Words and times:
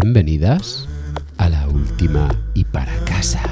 Bienvenidas 0.00 0.86
a 1.38 1.48
la 1.48 1.66
última 1.66 2.28
y 2.54 2.62
para 2.64 2.94
casa. 3.04 3.42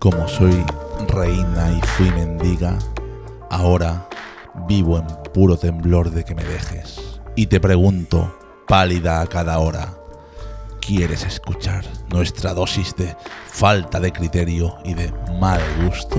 Como 0.00 0.26
soy 0.26 0.64
reina 1.06 1.70
y 1.70 1.80
fui 1.86 2.10
mendiga, 2.10 2.76
ahora 3.48 4.08
vivo 4.66 4.98
en 4.98 5.06
puro 5.32 5.56
temblor 5.56 6.10
de 6.10 6.24
que 6.24 6.34
me 6.34 6.42
dejes. 6.42 7.20
Y 7.36 7.46
te 7.46 7.60
pregunto, 7.60 8.36
pálida 8.66 9.20
a 9.20 9.28
cada 9.28 9.60
hora, 9.60 10.01
¿quieres 10.84 11.24
escuchar 11.24 11.84
nuestra 12.10 12.52
dosis 12.52 12.94
de 12.96 13.16
falta 13.46 14.00
de 14.00 14.12
criterio 14.12 14.76
y 14.84 14.94
de 14.94 15.12
mal 15.38 15.60
gusto? 15.84 16.18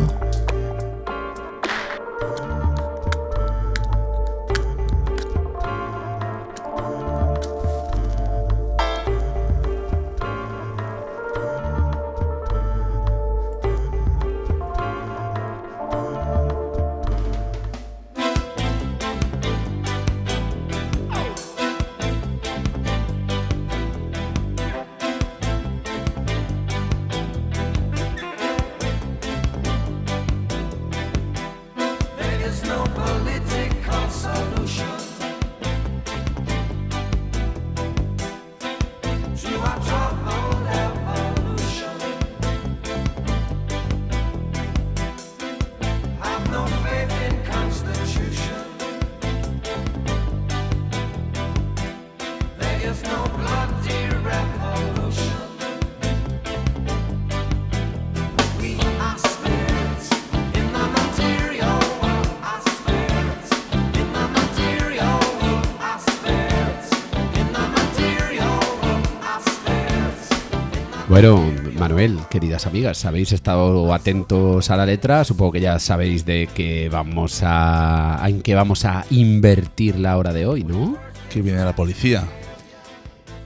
Bueno, 71.14 71.53
Manuel, 71.78 72.17
queridas 72.28 72.66
amigas, 72.66 73.06
habéis 73.06 73.34
estado 73.34 73.94
atentos 73.94 74.72
a 74.72 74.78
la 74.78 74.84
letra. 74.88 75.24
Supongo 75.24 75.51
que 75.51 75.62
ya 75.62 75.78
sabéis 75.78 76.25
de 76.25 76.50
qué 76.56 76.90
vamos 76.91 77.41
a, 77.44 78.19
en 78.25 78.41
qué 78.41 78.56
vamos 78.56 78.84
a 78.84 79.06
invertir 79.12 80.00
la 80.00 80.18
hora 80.18 80.34
de 80.34 80.47
hoy, 80.47 80.63
¿no? 80.63 80.97
Que 81.29 81.44
viene 81.44 81.63
la 81.63 81.75
policía. 81.75 82.24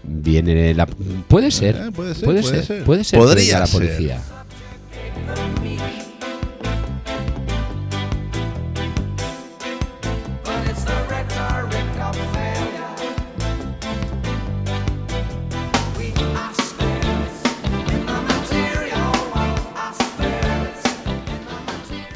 Viene 0.01 0.73
la. 0.75 0.85
Puede 0.85 1.51
ser. 1.51 1.75
Eh, 1.75 1.91
puede 1.91 2.16
ser, 2.16 2.23
Puede 2.23 2.41
puede 2.41 2.55
ser. 2.55 2.66
ser. 2.66 2.83
Puede 2.85 3.03
ser. 3.03 3.19
Podría 3.19 3.59
la 3.59 3.67
ser. 3.67 3.81
policía. 3.81 4.22
But 5.28 5.56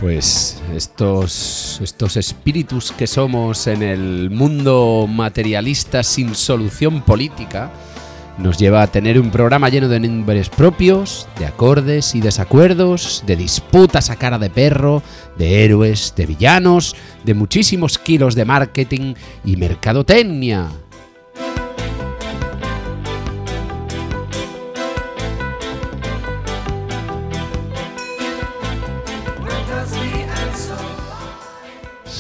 Pues 0.02 0.60
estos, 0.76 1.80
estos 1.84 2.18
espíritus 2.18 2.92
que 2.92 3.06
somos 3.06 3.68
en 3.68 3.84
el 3.84 4.32
mundo 4.32 5.06
materialista 5.08 6.02
sin 6.02 6.34
solución 6.34 7.04
política 7.04 7.72
nos 8.40 8.58
lleva 8.58 8.82
a 8.82 8.88
tener 8.88 9.20
un 9.20 9.30
programa 9.30 9.70
lleno 9.70 9.90
de 9.90 10.00
nombres 10.00 10.50
propios, 10.50 11.28
de 11.38 11.46
acordes 11.46 12.16
y 12.16 12.20
desacuerdos, 12.20 13.24
de 13.28 13.36
disputas 13.36 14.10
a 14.10 14.16
cara 14.16 14.40
de 14.40 14.50
perro, 14.50 15.04
de 15.38 15.64
héroes, 15.64 16.16
de 16.18 16.26
villanos, 16.26 16.96
de 17.24 17.36
muchísimos 17.36 18.00
kilos 18.00 18.34
de 18.34 18.46
marketing 18.46 19.14
y 19.46 19.56
mercadotecnia. 19.56 20.68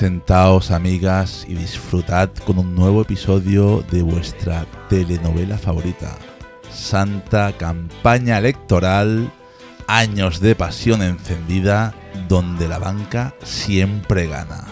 Sentaos 0.01 0.71
amigas 0.71 1.45
y 1.47 1.53
disfrutad 1.53 2.31
con 2.47 2.57
un 2.57 2.73
nuevo 2.73 3.03
episodio 3.03 3.85
de 3.91 4.01
vuestra 4.01 4.65
telenovela 4.89 5.59
favorita. 5.59 6.17
Santa 6.71 7.55
Campaña 7.55 8.39
Electoral, 8.39 9.31
años 9.85 10.39
de 10.39 10.55
pasión 10.55 11.03
encendida, 11.03 11.93
donde 12.27 12.67
la 12.67 12.79
banca 12.79 13.35
siempre 13.43 14.25
gana. 14.25 14.65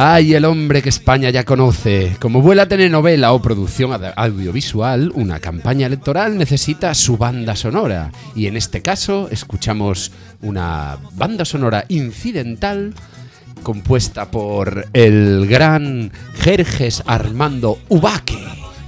¡Ay, 0.00 0.34
el 0.34 0.44
hombre 0.44 0.80
que 0.80 0.90
España 0.90 1.28
ya 1.30 1.44
conoce! 1.44 2.16
Como 2.20 2.40
buena 2.40 2.68
telenovela 2.68 3.32
o 3.32 3.42
producción 3.42 4.00
audiovisual, 4.14 5.10
una 5.12 5.40
campaña 5.40 5.88
electoral 5.88 6.38
necesita 6.38 6.94
su 6.94 7.16
banda 7.16 7.56
sonora. 7.56 8.12
Y 8.36 8.46
en 8.46 8.56
este 8.56 8.80
caso, 8.80 9.28
escuchamos 9.32 10.12
una 10.40 10.98
banda 11.16 11.44
sonora 11.44 11.84
incidental 11.88 12.94
compuesta 13.64 14.30
por 14.30 14.86
el 14.92 15.48
gran 15.48 16.12
Jerjes 16.42 17.02
Armando 17.04 17.80
Ubaque. 17.88 18.38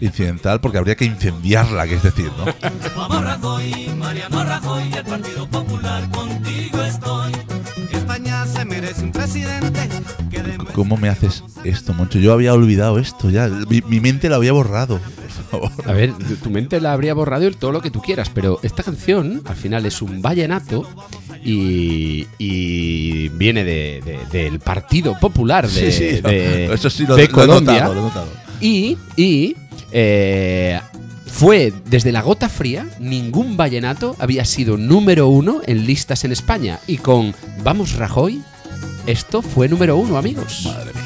Incidental 0.00 0.60
porque 0.60 0.78
habría 0.78 0.94
que 0.94 1.06
incendiarla, 1.06 1.88
que 1.88 1.96
es 1.96 2.04
decir, 2.04 2.30
¿no? 2.38 2.44
Vamos 2.96 3.24
Rajoy, 3.24 3.90
Mariano 3.98 4.44
Rajoy, 4.44 4.92
al 4.92 5.04
Partido 5.04 5.48
Popular 5.48 6.08
contigo 6.10 6.84
estoy. 6.84 7.32
España 7.92 8.46
se 8.46 8.64
merece 8.64 9.02
un 9.02 9.10
presidente 9.10 9.88
¿Cómo 10.74 10.96
me 10.96 11.08
haces 11.08 11.42
esto, 11.64 11.92
Moncho? 11.94 12.18
Yo 12.18 12.32
había 12.32 12.54
olvidado 12.54 12.98
esto 12.98 13.30
ya. 13.30 13.48
Mi, 13.68 13.82
mi 13.88 14.00
mente 14.00 14.28
lo 14.28 14.36
había 14.36 14.52
borrado. 14.52 14.98
Por 15.50 15.60
favor. 15.70 15.88
A 15.88 15.92
ver, 15.92 16.12
tu- 16.42 16.50
mente 16.50 16.80
la 16.80 16.92
habría 16.92 17.14
borrado 17.14 17.46
y 17.48 17.52
todo 17.54 17.72
lo 17.72 17.80
que 17.80 17.90
tú 17.90 18.00
quieras, 18.00 18.30
pero 18.32 18.58
esta 18.62 18.82
canción 18.82 19.42
al 19.46 19.56
final 19.56 19.84
es 19.86 20.00
un 20.02 20.22
vallenato 20.22 20.86
y, 21.44 22.26
y 22.38 23.28
viene 23.30 23.64
de- 23.64 24.02
de- 24.04 24.38
del 24.38 24.60
Partido 24.60 25.18
Popular 25.18 25.68
de, 25.68 25.92
sí, 25.92 25.98
sí. 25.98 26.72
eso 26.72 26.90
sí 26.90 27.06
lo, 27.06 27.16
de 27.16 27.28
lo 27.28 27.42
he 27.44 27.46
notado, 27.46 27.94
lo 27.94 28.00
he 28.00 28.02
notado. 28.04 28.28
Y, 28.60 28.96
y, 29.16 29.56
eh, 29.92 30.80
Fue 31.26 31.72
desde 31.86 32.12
la 32.12 32.22
gota 32.22 32.48
fría, 32.48 32.86
ningún 32.98 33.56
vallenato 33.56 34.14
había 34.18 34.44
sido 34.44 34.76
número 34.76 35.28
uno 35.28 35.62
en 35.66 35.86
listas 35.86 36.24
en 36.24 36.32
España. 36.32 36.80
Y 36.86 36.98
con 36.98 37.34
Vamos 37.64 37.94
Rajoy, 37.94 38.42
esto 39.10 39.42
fue 39.42 39.68
número 39.68 39.96
uno, 39.96 40.16
amigos. 40.16 40.62
Madre 40.64 40.92
mía. 40.94 41.00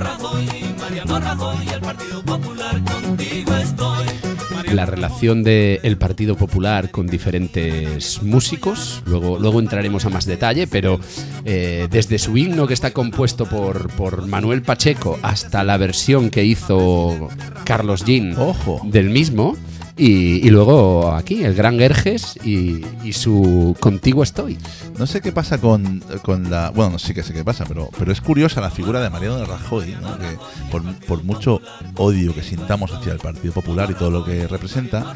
Rajoy, 0.00 0.74
Mariano 0.78 1.20
Rajoy, 1.20 1.68
el 1.68 1.80
Partido 1.80 2.22
Popular, 2.22 2.82
contigo 2.84 3.54
estoy. 3.56 4.29
La 4.72 4.86
relación 4.86 5.42
del 5.42 5.96
Partido 5.98 6.36
Popular 6.36 6.90
con 6.90 7.06
diferentes 7.08 8.22
músicos, 8.22 9.02
luego, 9.04 9.38
luego 9.38 9.58
entraremos 9.58 10.04
a 10.04 10.10
más 10.10 10.26
detalle, 10.26 10.66
pero 10.66 11.00
eh, 11.44 11.88
desde 11.90 12.18
su 12.18 12.36
himno 12.36 12.66
que 12.66 12.74
está 12.74 12.92
compuesto 12.92 13.46
por, 13.46 13.90
por 13.96 14.26
Manuel 14.26 14.62
Pacheco 14.62 15.18
hasta 15.22 15.64
la 15.64 15.76
versión 15.76 16.30
que 16.30 16.44
hizo 16.44 17.28
Carlos 17.64 18.04
Jean 18.04 18.34
Ojo. 18.38 18.80
del 18.84 19.10
mismo, 19.10 19.56
y, 20.02 20.48
luego 20.48 21.12
aquí, 21.12 21.44
el 21.44 21.54
gran 21.54 21.78
Erges 21.78 22.38
y, 22.42 22.82
su 23.12 23.76
Contigo 23.80 24.22
estoy. 24.22 24.56
No 24.98 25.06
sé 25.06 25.20
qué 25.20 25.30
pasa 25.30 25.58
con, 25.58 26.02
con 26.22 26.50
la. 26.50 26.70
Bueno, 26.70 26.98
sí 26.98 27.12
que 27.12 27.22
sé 27.22 27.34
qué 27.34 27.44
pasa, 27.44 27.64
pero, 27.66 27.90
pero 27.98 28.10
es 28.10 28.20
curiosa 28.20 28.60
la 28.60 28.70
figura 28.70 29.00
de 29.02 29.10
Mariano 29.10 29.36
de 29.36 29.44
Rajoy, 29.44 29.86
que 29.86 30.38
por, 30.70 30.82
por 31.06 31.24
mucho 31.24 31.60
odio 31.96 32.34
que 32.34 32.42
sintamos 32.42 32.92
hacia 32.92 33.12
el 33.12 33.18
Partido 33.18 33.52
Popular 33.52 33.90
y 33.90 33.94
todo 33.94 34.10
lo 34.10 34.24
que 34.24 34.46
representa, 34.46 35.14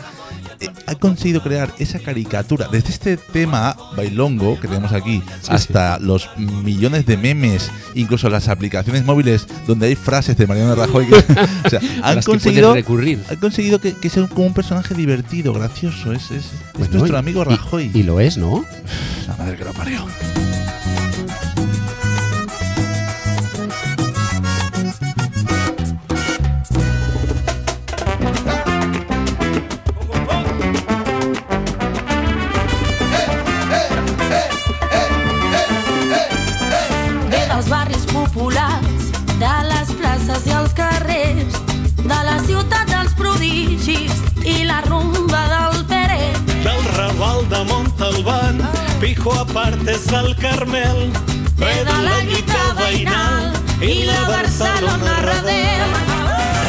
ha 0.87 0.95
conseguido 0.95 1.43
crear 1.43 1.73
esa 1.79 1.99
caricatura, 1.99 2.69
desde 2.71 2.91
este 2.91 3.17
tema 3.17 3.77
bailongo 3.97 4.59
que 4.61 4.69
tenemos 4.69 4.93
aquí, 4.93 5.23
hasta 5.49 5.99
los 5.99 6.29
millones 6.37 7.07
de 7.07 7.17
memes, 7.17 7.71
incluso 7.95 8.29
las 8.29 8.49
aplicaciones 8.49 9.05
móviles 9.05 9.47
donde 9.67 9.87
hay 9.87 9.95
frases 9.97 10.37
de 10.37 10.47
Mariano 10.47 10.75
Rajoy. 10.75 11.07
que- 11.07 11.15
o 11.67 11.71
sea, 11.71 11.81
han 12.03 12.23
conseguido, 12.23 12.75
recurrir. 12.75 13.23
han 13.29 13.37
conseguido 13.37 13.81
que, 13.81 13.95
que 13.95 14.09
sea 14.11 14.27
como 14.29 14.47
un 14.47 14.55
personaje 14.55 14.95
divertido, 14.95 15.53
gracioso. 15.53 16.13
Es, 16.13 16.31
es, 16.31 16.45
es 16.47 16.51
Bueno, 16.79 16.99
nuestro 16.99 17.17
y- 17.17 17.19
amigo 17.19 17.43
y- 17.43 17.45
Rajoy. 17.57 17.91
Y, 17.95 18.03
lo 18.03 18.21
es, 18.21 18.37
¿no? 18.37 18.65
la 19.29 19.37
madre 19.37 19.57
que 19.57 19.65
lo 19.65 19.73
parió. 19.73 20.05
Prodigis 43.45 44.23
i 44.45 44.65
la 44.65 44.81
rumba 44.89 45.43
del 45.53 45.85
Peret. 45.87 46.39
del 46.65 46.85
Raval 46.97 47.49
de 47.49 47.65
Montalbán, 47.65 48.59
Pijo 49.01 49.33
Apartes 49.33 50.07
del 50.07 50.35
Carmel, 50.37 51.13
Ve 51.57 51.85
de 51.85 51.99
la 52.03 52.21
guita 52.25 52.65
veïnal 52.79 53.53
i 53.81 54.05
la 54.05 54.21
Barcelona 54.29 55.21
rebel. 55.29 55.95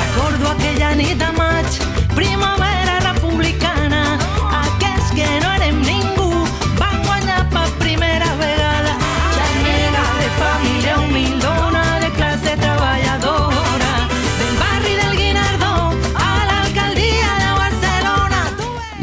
Recordo 0.01 0.49
aquella 0.51 0.95
nit 0.95 1.17
de 1.17 1.31
maig, 1.37 1.81
primavera 2.15 2.74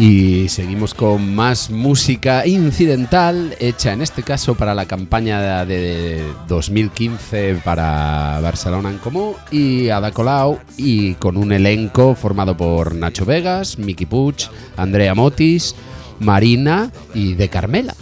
Y 0.02 0.48
seguimos 0.48 0.94
con 0.94 1.32
más 1.32 1.70
música 1.70 2.44
incidental 2.44 3.54
hecha 3.60 3.92
en 3.92 4.02
este 4.02 4.24
caso 4.24 4.56
para 4.56 4.74
la 4.74 4.86
campaña 4.86 5.64
de 5.64 6.24
2015 6.48 7.60
para 7.64 8.40
Barcelona 8.40 8.90
en 8.90 8.98
Comú 8.98 9.36
y 9.52 9.90
Ada 9.90 10.10
Colau 10.10 10.58
y 10.76 11.14
con 11.14 11.36
un 11.36 11.52
elenco 11.52 12.16
formado 12.16 12.56
por 12.56 12.96
Nacho 12.96 13.24
Vegas, 13.24 13.78
Miki 13.78 14.04
Puig, 14.04 14.48
Andrea 14.76 15.14
Motis, 15.14 15.76
Marina 16.18 16.90
y 17.14 17.34
De 17.34 17.48
Carmela. 17.48 17.94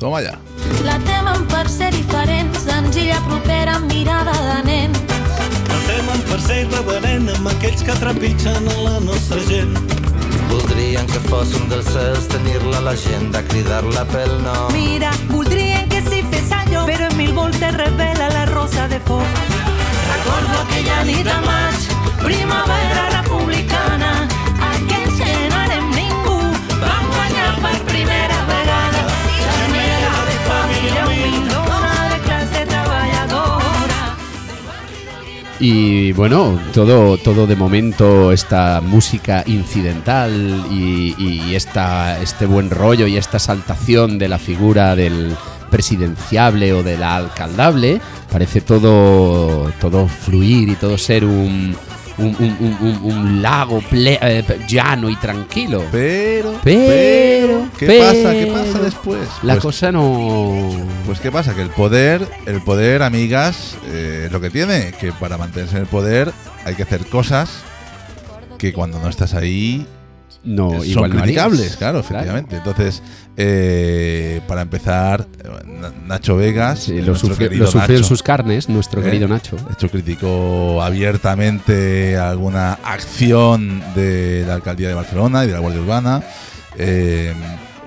Toma 0.00 0.22
ya. 0.22 0.36
La 0.84 0.98
temen 0.98 1.46
per 1.46 1.68
ser 1.68 1.94
diferents, 1.94 2.64
senzilla, 2.66 3.20
propera, 3.28 3.76
amb 3.76 3.92
mirada 3.92 4.34
de 4.56 4.62
nen. 4.64 4.90
no 5.70 5.78
temen 5.86 6.20
per 6.28 6.40
ser 6.42 6.64
irreverent 6.64 7.30
amb 7.36 7.52
aquells 7.54 7.86
que 7.86 7.94
trepitgen 8.02 8.74
a 8.74 8.80
la 8.88 8.98
nostra 9.06 9.38
gent. 9.46 10.03
Voldrien 10.54 11.06
que 11.10 11.18
fos 11.26 11.50
un 11.58 11.64
dels 11.66 11.88
cels, 11.90 12.28
tenir-la 12.30 12.78
a 12.78 12.82
l'agenda, 12.86 13.40
cridar-la 13.50 14.04
pel 14.12 14.30
nom. 14.44 14.68
Mira, 14.70 15.10
voldrien 15.26 15.88
que 15.90 15.98
si 16.06 16.20
fes 16.30 16.52
allò, 16.54 16.84
però 16.86 17.08
en 17.10 17.16
mil 17.18 17.32
voltes 17.34 17.74
revela 17.74 18.28
la 18.30 18.44
rosa 18.52 18.86
de 18.86 19.00
foc. 19.08 19.40
Recordo 20.12 20.60
aquella 20.60 21.00
nit 21.10 21.26
de 21.26 21.38
maig, 21.48 21.88
primavera 22.22 23.02
republicana, 23.16 24.12
Y 35.60 36.12
bueno, 36.12 36.58
todo, 36.72 37.16
todo 37.16 37.46
de 37.46 37.54
momento, 37.54 38.32
esta 38.32 38.80
música 38.80 39.44
incidental 39.46 40.66
y, 40.70 41.54
esta, 41.54 42.20
este 42.20 42.46
buen 42.46 42.70
rollo 42.70 43.06
y 43.06 43.16
esta 43.16 43.38
saltación 43.38 44.18
de 44.18 44.28
la 44.28 44.38
figura 44.38 44.96
del 44.96 45.36
presidenciable 45.70 46.72
o 46.72 46.82
de 46.82 46.98
la 46.98 47.16
alcaldable, 47.16 48.00
parece 48.30 48.60
todo, 48.60 49.70
todo 49.80 50.08
fluir 50.08 50.68
y 50.68 50.74
todo 50.74 50.98
ser 50.98 51.24
un, 51.24 51.76
un, 52.18 52.26
un- 52.38 52.76
un- 52.80 53.00
un- 53.12 53.42
lago 53.42 53.80
ple- 53.82 54.18
eh, 54.20 54.44
llano 54.68 55.08
y 55.10 55.16
tranquilo. 55.16 55.84
Pero, 55.90 56.54
Pero, 56.62 57.68
¿qué 57.78 57.86
pero, 57.86 58.04
pasa? 58.04 58.32
¿Qué 58.32 58.46
pasa 58.52 58.78
después? 58.78 59.28
La 59.42 59.54
Pues- 59.54 59.62
cosa 59.64 59.92
no... 59.92 60.70
Pues 61.06 61.20
qué 61.20 61.30
pasa, 61.32 61.54
que 61.54 61.62
el 61.62 61.70
poder, 61.70 62.26
el 62.46 62.60
poder, 62.62 63.02
amigas, 63.02 63.76
eh, 63.86 64.24
es 64.26 64.32
lo 64.32 64.40
que 64.40 64.50
tiene, 64.50 64.92
que 65.00 65.12
para 65.12 65.36
mantenerse 65.38 65.76
en 65.76 65.82
el 65.82 65.88
poder 65.88 66.32
hay 66.64 66.74
que 66.74 66.82
hacer 66.84 67.06
cosas 67.06 67.62
que 68.58 68.72
cuando 68.72 68.98
no 69.00 69.08
estás 69.08 69.34
ahí 69.34 69.86
No, 70.44 70.72
son 70.72 70.86
igual 70.86 71.10
criticables, 71.10 71.76
claro, 71.76 72.00
efectivamente. 72.00 72.56
Entonces, 72.56 73.02
eh, 73.36 74.40
para 74.46 74.60
empezar, 74.62 75.26
Na- 75.66 75.92
Nacho 76.06 76.36
Vegas, 76.36 76.80
Sí, 76.84 76.98
eh, 76.98 77.02
lo, 77.02 77.14
sufrió, 77.16 77.50
lo 77.50 77.66
sufrió 77.66 77.96
en 77.96 78.04
sus 78.04 78.22
carnes 78.22 78.68
nuestro 78.68 79.00
¿eh? 79.00 79.04
querido 79.04 79.26
Nacho. 79.26 79.56
De 79.56 79.72
hecho, 79.72 79.88
criticó 79.90 80.82
abiertamente 80.82 82.16
alguna 82.18 82.74
acción 82.84 83.82
de 83.94 84.44
la 84.46 84.54
alcaldía 84.54 84.88
de 84.88 84.94
Barcelona 84.94 85.44
y 85.44 85.46
de 85.48 85.52
la 85.54 85.60
Guardia 85.60 85.80
Urbana. 85.80 86.22
Eh, 86.76 87.32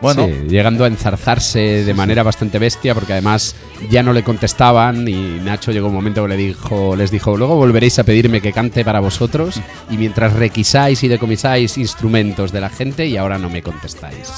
bueno, 0.02 0.28
Sí, 0.28 0.34
llegando 0.50 0.84
a 0.84 0.88
enzarzarse 0.88 1.84
de 1.84 1.94
manera 1.94 2.24
bastante 2.24 2.60
bestia, 2.60 2.94
porque 2.94 3.14
además 3.14 3.56
ya 3.90 4.04
no 4.04 4.14
le 4.14 4.24
contestaban 4.24 5.08
y 5.08 5.40
Nacho 5.44 5.72
llegó 5.72 5.88
un 5.88 5.94
momento 5.94 6.24
que 6.24 6.30
le 6.30 6.38
dijo, 6.38 6.96
les 6.96 7.12
dijo, 7.12 7.38
luego 7.38 7.56
volveréis 7.56 8.00
a 8.00 8.04
pedirme 8.04 8.42
que 8.42 8.54
cante 8.54 8.84
para 8.84 9.00
vosotros 9.00 9.60
y 9.90 9.98
mientras 9.98 10.34
requisáis 10.34 11.04
y 11.04 11.08
decomisáis 11.08 11.78
instrumentos 11.78 12.52
de 12.52 12.62
la 12.62 12.70
gente 12.70 13.06
y 13.06 13.18
ahora 13.18 13.38
no 13.38 13.50
me 13.50 13.62
contestáis. 13.62 14.32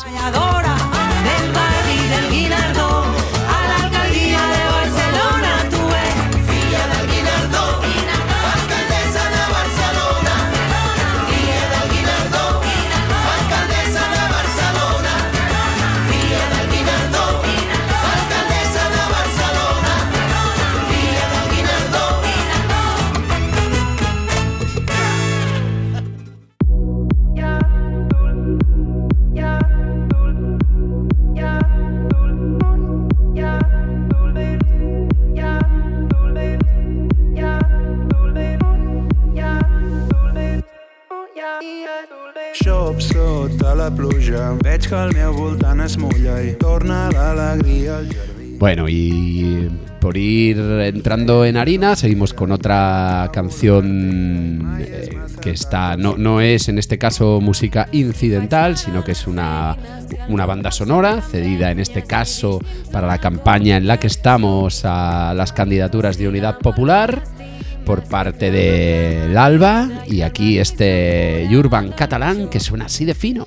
Bueno, 48.59 48.89
y 48.89 49.69
por 50.01 50.17
ir 50.17 50.59
entrando 50.59 51.45
en 51.45 51.55
harina, 51.55 51.95
seguimos 51.95 52.33
con 52.33 52.51
otra 52.51 53.29
canción 53.31 54.77
eh, 54.81 55.17
que 55.41 55.51
está, 55.51 55.95
no, 55.95 56.17
no 56.17 56.41
es 56.41 56.67
en 56.67 56.77
este 56.77 56.97
caso 56.97 57.39
música 57.41 57.87
incidental, 57.93 58.77
sino 58.77 59.03
que 59.03 59.13
es 59.13 59.27
una, 59.27 59.77
una 60.27 60.45
banda 60.45 60.71
sonora, 60.71 61.21
cedida 61.21 61.71
en 61.71 61.79
este 61.79 62.03
caso 62.03 62.59
para 62.91 63.07
la 63.07 63.19
campaña 63.19 63.77
en 63.77 63.87
la 63.87 63.97
que 63.97 64.07
estamos 64.07 64.83
a 64.83 65.33
las 65.33 65.53
candidaturas 65.53 66.17
de 66.17 66.27
Unidad 66.27 66.59
Popular 66.59 67.23
por 67.85 68.03
parte 68.03 68.51
del 68.51 69.37
Alba 69.37 69.89
y 70.05 70.21
aquí 70.21 70.59
este 70.59 71.47
Urban 71.51 71.93
catalán 71.93 72.49
que 72.49 72.59
suena 72.59 72.85
así 72.85 73.05
de 73.05 73.15
fino. 73.15 73.45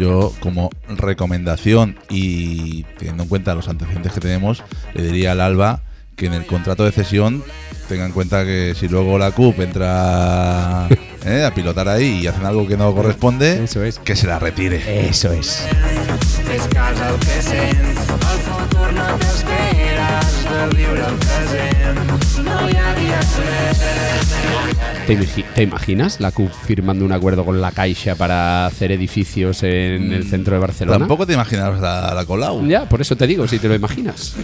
Yo, 0.00 0.32
como 0.40 0.70
recomendación 0.88 1.98
y 2.08 2.84
teniendo 2.98 3.24
en 3.24 3.28
cuenta 3.28 3.54
los 3.54 3.68
antecedentes 3.68 4.12
que 4.12 4.20
tenemos, 4.20 4.64
le 4.94 5.02
diría 5.02 5.32
al 5.32 5.42
Alba 5.42 5.82
que 6.16 6.24
en 6.24 6.32
el 6.32 6.46
contrato 6.46 6.84
de 6.84 6.92
cesión 6.92 7.44
tenga 7.86 8.06
en 8.06 8.12
cuenta 8.12 8.44
que 8.46 8.74
si 8.78 8.88
luego 8.88 9.18
la 9.18 9.30
CUP 9.32 9.60
entra 9.60 10.88
eh, 11.26 11.44
a 11.44 11.52
pilotar 11.54 11.88
ahí 11.88 12.20
y 12.22 12.26
hacen 12.26 12.46
algo 12.46 12.66
que 12.66 12.78
no 12.78 12.94
corresponde, 12.94 13.62
Eso 13.64 13.84
es. 13.84 13.98
que 13.98 14.16
se 14.16 14.26
la 14.26 14.38
retire. 14.38 15.08
Eso 15.08 15.32
es. 15.32 15.66
¿Te, 25.06 25.14
imagi- 25.14 25.44
te 25.54 25.62
imaginas 25.62 26.20
la 26.20 26.30
CUP 26.30 26.52
firmando 26.52 27.04
un 27.04 27.12
acuerdo 27.12 27.44
con 27.44 27.60
la 27.60 27.72
Caixa 27.72 28.14
para 28.14 28.66
hacer 28.66 28.92
edificios 28.92 29.62
en 29.62 30.12
el 30.12 30.24
centro 30.28 30.54
de 30.54 30.60
Barcelona? 30.60 30.98
Tampoco 30.98 31.26
te 31.26 31.32
imaginas 31.34 31.80
la, 31.80 32.12
la 32.14 32.24
Colau. 32.26 32.64
Ya, 32.66 32.88
por 32.88 33.00
eso 33.00 33.16
te 33.16 33.26
digo, 33.26 33.48
si 33.48 33.58
te 33.58 33.68
lo 33.68 33.74
imaginas. 33.74 34.34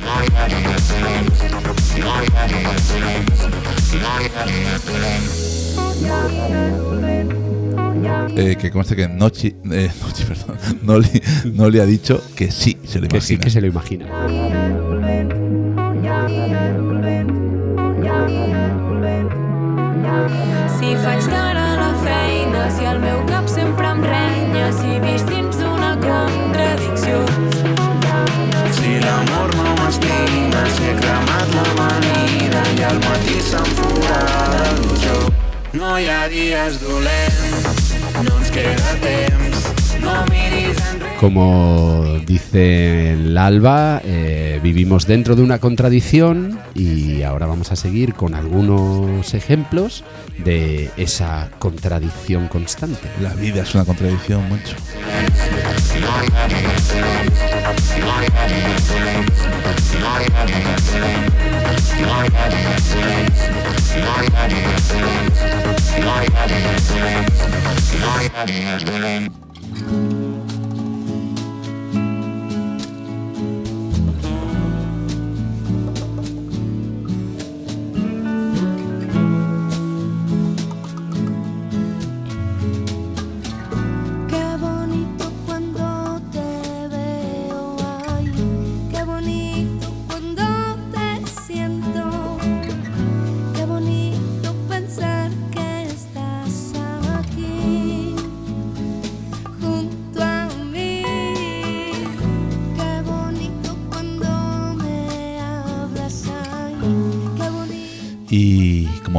Eh, 8.37 8.57
que 8.61 8.71
conste 8.71 8.95
que 8.95 9.09
Nochi, 9.09 9.49
eh, 9.73 9.91
Nochi, 10.03 10.25
perdón, 10.25 10.59
ha 11.81 11.87
dicho 11.87 12.23
que 12.35 12.51
sí, 12.51 12.77
se 12.85 13.01
lo 13.01 13.09
Que 13.09 13.21
sí 13.21 13.35
imagina. 13.35 13.45
que 13.45 13.51
se 13.51 13.61
lo 13.61 13.67
imagina. 13.67 14.07
Si 20.77 20.89
faig 21.03 21.27
tard 21.31 21.59
a 21.59 21.77
la 21.79 21.93
feina, 22.03 22.63
si 22.75 22.85
el 22.85 22.99
meu 22.99 23.21
cap 23.29 23.47
sempre 23.49 23.87
em 23.87 24.03
renya, 24.03 24.67
si 24.75 24.99
visc 25.05 25.31
dins 25.31 25.57
d'una 25.61 25.93
contradicció. 26.03 27.21
Si 28.79 28.97
l'amor 29.05 29.55
no 29.61 29.69
m'estima, 29.79 30.65
si 30.75 30.91
he 30.91 30.95
cremat 31.03 31.55
l'amanida 31.55 32.63
i 32.75 32.87
al 32.91 32.99
matí 33.07 33.39
s'enfurada 33.51 34.65
l'il·lusió. 34.73 35.17
No 35.79 35.95
hi 35.99 36.11
ha 36.11 36.23
dies 36.33 36.81
dolents, 36.83 37.95
no 38.25 38.41
ens 38.41 38.51
queda 38.59 38.99
temps. 39.07 39.56
Como 41.21 42.19
dice 42.27 43.15
el 43.15 43.39
Alba, 43.39 44.03
eh, 44.05 44.61
vivimos 44.63 45.07
dentro 45.07 45.35
de 45.35 45.43
una 45.43 45.59
contradicción 45.59 46.59
y 46.75 47.23
ahora 47.23 47.47
vamos 47.47 47.73
a 47.73 47.77
seguir 47.77 48.15
con 48.15 48.35
algunos 48.35 49.33
ejemplos 49.33 50.05
de 50.45 50.91
esa 50.99 51.49
contradicción 51.59 52.49
constante. 52.49 53.09
La 53.23 53.33
vida 53.35 53.63
es 53.63 53.75
una 53.75 53.85
contradicción, 53.87 54.47
mucho. 54.49 54.77
Qué 69.77 70.26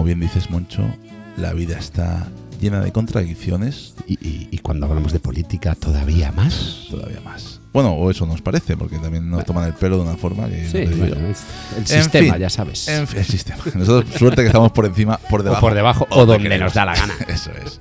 bien 0.07 0.19
dices, 0.19 0.49
Moncho, 0.49 0.83
la 1.37 1.53
vida 1.53 1.77
está 1.77 2.27
llena 2.59 2.79
de 2.81 2.91
contradicciones, 2.91 3.93
Y, 4.07 4.13
y- 4.13 4.47
y 4.51 4.57
cuando 4.59 4.87
hablamos 4.87 5.13
de 5.13 5.19
política, 5.19 5.75
todavía 5.75 6.31
más. 6.31 6.87
todavía 6.89 7.21
más. 7.21 7.59
Bueno, 7.73 7.91
o 7.91 8.09
eso 8.09 8.25
nos 8.25 8.41
parece, 8.41 8.75
porque 8.75 8.97
también 8.97 9.29
nos 9.29 9.45
toman 9.45 9.65
el 9.67 9.73
pelo 9.73 9.97
de 9.97 10.03
una 10.03 10.17
forma 10.17 10.47
que... 10.49 10.67
Sí, 10.67 10.79
no 10.85 10.89
digo 10.89 10.97
bueno, 10.97 11.15
el 11.27 11.35
En 11.77 11.85
sistema, 11.85 12.33
fin, 12.33 12.41
ya 12.41 12.49
sabes. 12.49 12.87
En 12.87 13.05
fin, 13.07 13.19
el 13.19 13.25
sistema. 13.25 13.63
Nosotros, 13.75 14.15
suerte 14.17 14.41
que 14.41 14.47
estamos 14.47 14.71
por 14.71 14.87
encima, 14.87 15.17
por 15.29 15.43
debajo. 15.43 15.61
por 15.61 15.75
debajo 15.75 16.07
o 16.09 16.25
donde 16.25 16.43
queremos. 16.43 16.65
nos 16.67 16.73
da 16.73 16.85
la 16.85 16.95
gana. 16.95 17.13
Eso 17.27 17.51
es. 17.63 17.79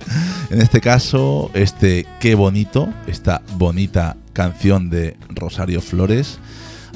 En 0.50 0.61
este 0.61 0.83
caso, 0.83 1.50
este 1.54 2.04
Qué 2.21 2.35
bonito, 2.35 2.92
esta 3.06 3.40
bonita 3.56 4.16
canción 4.35 4.90
de 4.90 5.16
Rosario 5.30 5.80
Flores, 5.80 6.38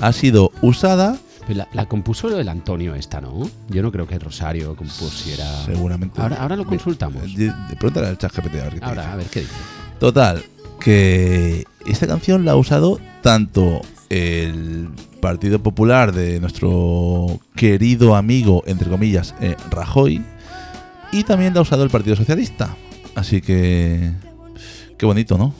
ha 0.03 0.13
sido 0.13 0.53
usada, 0.61 1.17
La, 1.55 1.69
la 1.73 1.87
compuso 1.87 2.39
el 2.39 2.49
Antonio 2.49 2.95
esta, 2.95 3.21
¿no? 3.21 3.43
Yo 3.69 3.83
no 3.83 3.91
creo 3.91 4.07
que 4.07 4.19
Rosario 4.19 4.77
compusiera. 4.77 5.45
seguramente. 5.65 6.21
Ahora, 6.21 6.37
ahora 6.37 6.57
lo 6.57 6.65
consultamos. 6.65 7.35
De, 7.35 7.53
pregúntale 7.79 8.09
al 8.09 8.19
chat 8.19 8.33
GPT 8.35 8.55
a 8.55 8.65
ver 8.65 8.75
qué 8.75 8.81
te 8.81 8.85
Ahora, 8.87 9.03
dice. 9.03 9.13
a 9.13 9.17
ver 9.17 9.27
qué 9.27 9.41
dice. 9.41 9.53
Total, 9.99 10.43
que 10.81 11.65
esta 11.87 12.07
canción 12.07 12.45
la 12.45 12.53
ha 12.53 12.57
usado 12.57 12.99
tanto 13.23 13.81
el 14.09 14.89
Partido 15.21 15.63
Popular 15.63 16.13
de 16.13 16.41
nuestro 16.41 17.41
querido 17.55 18.17
amigo, 18.17 18.63
entre 18.67 18.89
comillas, 18.89 19.35
eh, 19.41 19.57
Rajoy, 19.71 20.25
y 21.13 21.25
también 21.25 21.53
la 21.55 21.61
ha 21.61 21.63
usado 21.63 21.85
el 21.85 21.91
Partido 21.91 22.17
Socialista. 22.17 22.75
Así 23.15 23.41
que... 23.41 24.13
Qué 24.97 25.07
bonito, 25.07 25.37
¿no? 25.39 25.53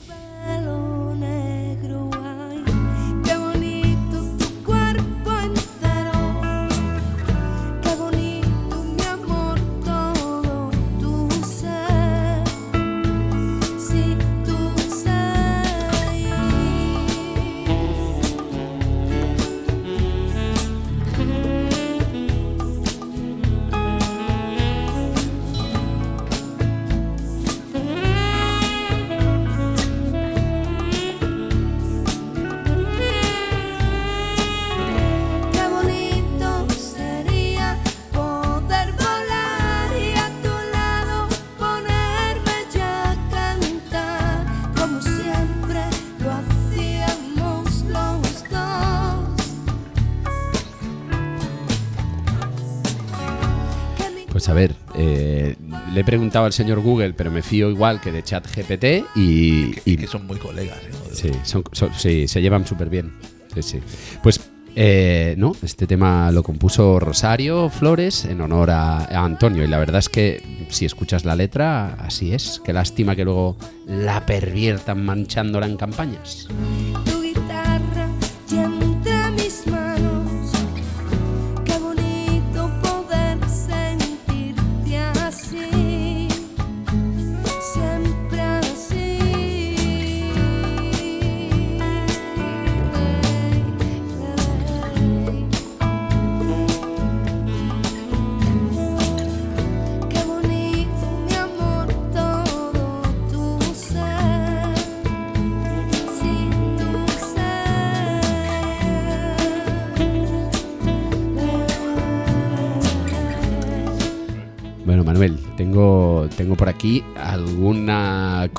A 54.51 54.53
ver, 54.53 54.75
eh, 54.95 55.55
le 55.93 56.01
he 56.01 56.03
preguntado 56.03 56.45
al 56.45 56.53
señor 56.53 56.81
Google, 56.81 57.13
pero 57.13 57.31
me 57.31 57.41
fío 57.41 57.69
igual 57.69 57.99
que 58.01 58.11
de 58.11 58.21
ChatGPT 58.23 59.05
y, 59.15 59.71
que 59.95 60.07
son 60.07 60.27
muy 60.27 60.37
colegas. 60.37 60.77
¿eh? 60.77 60.91
Sí, 61.13 61.31
son- 61.43 61.63
son- 61.71 61.93
sí, 61.97 62.27
se 62.27 62.41
llevan 62.41 62.65
súper 62.67 62.89
bien. 62.89 63.13
Sí, 63.55 63.61
sí. 63.63 63.79
Pues, 64.21 64.39
eh, 64.75 65.35
no, 65.37 65.53
este 65.63 65.85
tema 65.87 66.31
lo 66.31 66.43
compuso 66.43 66.97
Rosario 66.99 67.69
Flores 67.69 68.23
en 68.25 68.39
honor 68.41 68.69
a, 68.71 68.99
a 68.99 69.25
Antonio. 69.25 69.63
Y 69.63 69.67
la 69.67 69.77
verdad 69.79 69.99
es 69.99 70.07
que 70.09 70.65
si 70.69 70.85
escuchas 70.85 71.25
la 71.25 71.35
letra, 71.35 71.95
así 71.99 72.33
es. 72.33 72.61
Qué 72.63 72.71
lástima 72.71 73.15
que 73.15 73.25
luego 73.25 73.57
la 73.87 74.25
perviertan 74.25 75.03
manchándola 75.03 75.65
en 75.65 75.75
campañas. 75.75 76.47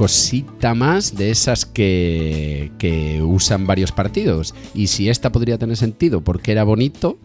Cosita 0.03 0.75
más 0.75 1.15
de 1.15 1.31
esas 1.31 1.65
que, 1.65 2.73
que 2.79 3.23
usan 3.23 3.69
varios 3.69 3.93
partidos. 3.93 4.53
Y 4.75 4.89
si 4.89 5.09
esta 5.09 5.31
podría 5.31 5.59
tener 5.59 5.77
sentido 5.77 6.23
porque 6.23 6.51
era 6.51 6.65
bonito, 6.65 7.19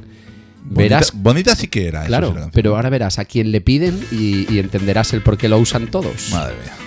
verás 0.63 1.11
Bonita, 1.11 1.23
bonita 1.23 1.55
sí 1.55 1.69
que 1.69 1.87
era. 1.87 2.01
eso 2.01 2.05
sí, 2.05 2.09
Claro, 2.09 2.49
pero 2.53 2.75
ahora 2.75 2.91
verás 2.91 3.17
a 3.17 3.25
quién 3.25 3.51
le 3.51 3.61
piden 3.61 3.99
y, 4.11 4.45
y 4.53 4.59
entenderás 4.59 5.11
el 5.13 5.23
por 5.23 5.39
qué 5.39 5.49
lo 5.49 5.57
usan 5.57 5.87
todos. 5.87 6.29
Madre 6.31 6.53
mía. 6.63 6.86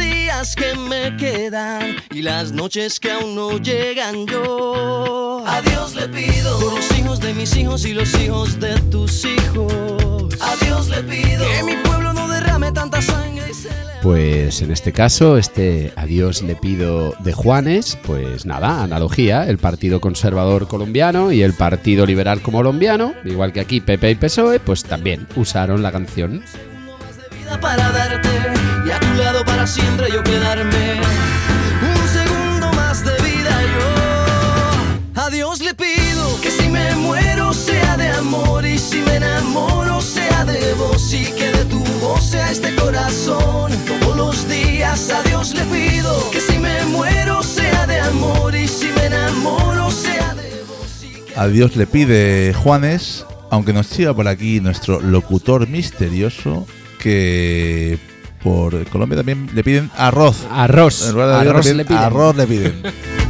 que 0.41 0.73
me 0.75 1.15
quedan 1.17 1.97
y 2.11 2.23
las 2.23 2.51
noches 2.51 2.99
que 2.99 3.11
aún 3.11 3.35
no 3.35 3.59
llegan 3.59 4.25
yo. 4.25 5.43
A 5.45 5.61
Dios 5.61 5.93
le 5.93 6.09
pido 6.09 6.59
por 6.59 6.73
los 6.73 6.97
hijos 6.97 7.19
de 7.19 7.33
mis 7.35 7.55
hijos 7.55 7.85
y 7.85 7.93
los 7.93 8.11
hijos 8.19 8.59
de 8.59 8.73
tus 8.89 9.23
hijos. 9.23 10.33
A 10.41 10.65
Dios 10.65 10.89
le 10.89 11.03
pido 11.03 11.45
que 11.47 11.63
mi 11.63 11.75
pueblo 11.83 12.11
no 12.13 12.27
derrame 12.27 12.71
tanta 12.71 13.03
sangre 13.03 13.51
y 13.51 13.53
se 13.53 13.69
le 13.69 14.01
Pues 14.01 14.63
en 14.63 14.71
este 14.71 14.91
caso, 14.91 15.37
este 15.37 15.93
adiós 15.95 16.41
le 16.41 16.55
pido 16.55 17.13
de 17.19 17.33
Juanes, 17.33 17.99
pues 18.03 18.47
nada, 18.47 18.81
analogía, 18.81 19.47
el 19.47 19.59
Partido 19.59 20.01
Conservador 20.01 20.67
Colombiano 20.67 21.31
y 21.31 21.43
el 21.43 21.53
Partido 21.53 22.07
Liberal 22.07 22.41
Colombiano, 22.41 23.13
igual 23.25 23.53
que 23.53 23.59
aquí 23.59 23.79
PP 23.79 24.09
y 24.09 24.15
PSOE, 24.15 24.55
E, 24.55 24.59
pues 24.59 24.83
también 24.85 25.27
usaron 25.35 25.83
la 25.83 25.91
canción. 25.91 26.43
vida 27.31 27.59
para 27.59 27.91
darte 27.91 28.29
y 28.29 28.37
a 28.37 28.50
para 29.45 29.67
siempre 29.67 30.07
yo 30.11 30.23
quedarme. 30.23 31.01
Un 31.81 32.07
segundo 32.07 32.71
más 32.73 33.03
de 33.03 33.11
vida 33.21 33.61
yo. 33.61 35.21
A 35.21 35.29
Dios 35.29 35.59
le 35.59 35.73
pido 35.73 36.39
que 36.41 36.49
si 36.49 36.69
me 36.69 36.95
muero 36.95 37.53
sea 37.53 37.97
de 37.97 38.09
amor 38.09 38.65
y 38.65 38.77
si 38.77 39.01
me 39.01 39.15
enamoro 39.17 40.01
sea 40.01 40.45
de 40.45 40.73
vos 40.75 41.13
y 41.13 41.25
que 41.25 41.51
de 41.51 41.65
tu 41.65 41.79
voz 41.99 42.23
sea 42.23 42.51
este 42.51 42.73
corazón. 42.75 43.71
Todos 43.99 44.15
los 44.15 44.49
días 44.49 45.09
a 45.09 45.21
Dios 45.23 45.53
le 45.55 45.63
pido 45.65 46.31
que 46.31 46.39
si 46.39 46.57
me 46.57 46.85
muero 46.85 47.43
sea 47.43 47.85
de 47.87 47.99
amor 47.99 48.55
y 48.55 48.67
si 48.67 48.87
me 48.87 49.05
enamoro 49.07 49.91
sea 49.91 50.33
de 50.35 50.63
vos 50.67 51.03
y 51.03 51.39
A 51.39 51.47
Dios 51.47 51.75
le 51.75 51.85
pide 51.85 52.53
Juanes, 52.53 53.25
aunque 53.49 53.73
nos 53.73 53.87
siga 53.87 54.13
por 54.13 54.27
aquí 54.27 54.61
nuestro 54.61 55.01
locutor 55.01 55.67
misterioso, 55.67 56.65
que 56.97 58.10
por 58.43 58.85
Colombia 58.89 59.17
también 59.17 59.49
le 59.53 59.63
piden 59.63 59.91
arroz. 59.97 60.45
Arroz, 60.51 61.07
En 61.07 61.13
lugar 61.13 61.27
de 61.29 61.41
Dios 61.41 61.47
arroz 61.51 61.63
piden 61.63 61.77
le 61.77 61.85
piden. 61.85 62.01
Arroz 62.01 62.35
le 62.35 62.47
piden. 62.47 62.81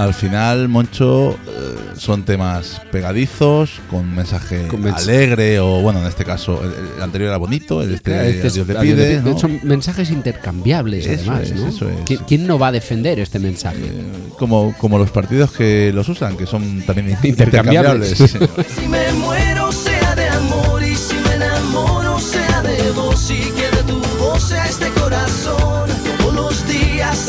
Al 0.00 0.14
final, 0.14 0.68
Moncho, 0.68 1.32
eh, 1.46 1.76
son 1.96 2.24
temas 2.24 2.80
pegadizos, 2.90 3.80
con 3.90 4.14
mensaje 4.14 4.66
Con 4.68 4.82
mens- 4.82 4.96
alegre, 4.96 5.60
o 5.60 5.82
bueno, 5.82 6.00
en 6.00 6.06
este 6.06 6.24
caso, 6.24 6.62
el, 6.64 6.72
el 6.96 7.02
anterior 7.02 7.28
era 7.28 7.36
bonito, 7.36 7.82
el 7.82 7.94
este, 7.94 8.30
Este 8.30 8.46
es- 8.46 8.54
Dios 8.54 8.66
le 8.66 8.78
adiós 8.78 8.94
pide. 8.94 9.20
¿no? 9.20 9.38
Son 9.38 9.60
mensajes 9.62 10.10
intercambiables, 10.10 11.04
Eso 11.06 11.30
además, 11.32 11.50
es, 11.50 11.54
¿no? 11.60 11.68
eso 11.68 11.88
es. 11.90 11.96
¿Quién, 12.06 12.20
quién 12.26 12.46
no 12.46 12.58
va 12.58 12.68
a 12.68 12.72
defender 12.72 13.18
este 13.18 13.38
mensaje? 13.38 13.92
Como, 14.38 14.74
como 14.78 14.96
los 14.98 15.10
partidos 15.10 15.52
que 15.52 15.92
los 15.94 16.08
usan, 16.08 16.36
que 16.38 16.46
son 16.46 16.80
también 16.86 17.18
Intercambiables. 17.22 18.16
Si 18.80 18.88
me 18.88 19.12
muero 19.12 19.70
sea 19.70 20.14
de 20.14 20.28
amor 20.30 20.82
y 20.82 20.94
si 20.96 21.14
me 21.28 21.34
enamoro 21.34 22.18
sea 22.18 22.62
de 22.62 22.90
vos 22.92 23.30
y 23.30 23.38
que 23.52 23.76
de 23.76 23.82
tu 23.86 24.00
voz 24.18 24.42
sea 24.48 24.64
este 24.66 24.88
corazón. 24.98 25.90
Todos 26.18 26.34
los 26.34 26.68
días 26.68 27.28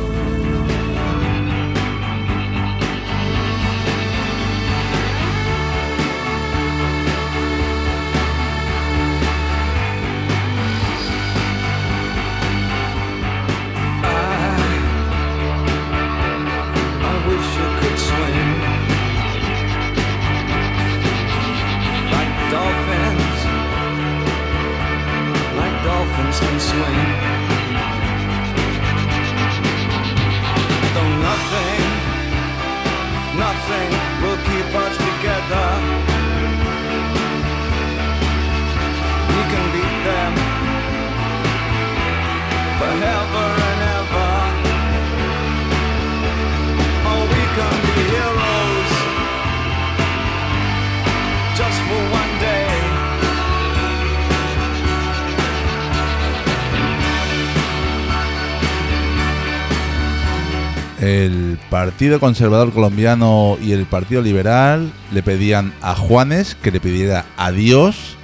El 61.01 61.57
Partido 61.71 62.19
Conservador 62.19 62.71
Colombiano 62.71 63.57
y 63.59 63.71
el 63.71 63.87
Partido 63.87 64.21
Liberal 64.21 64.93
le 65.11 65.23
pedían 65.23 65.73
a 65.81 65.95
Juanes 65.95 66.55
que 66.55 66.69
le 66.69 66.79
pidiera 66.79 67.25
adiós. 67.37 68.17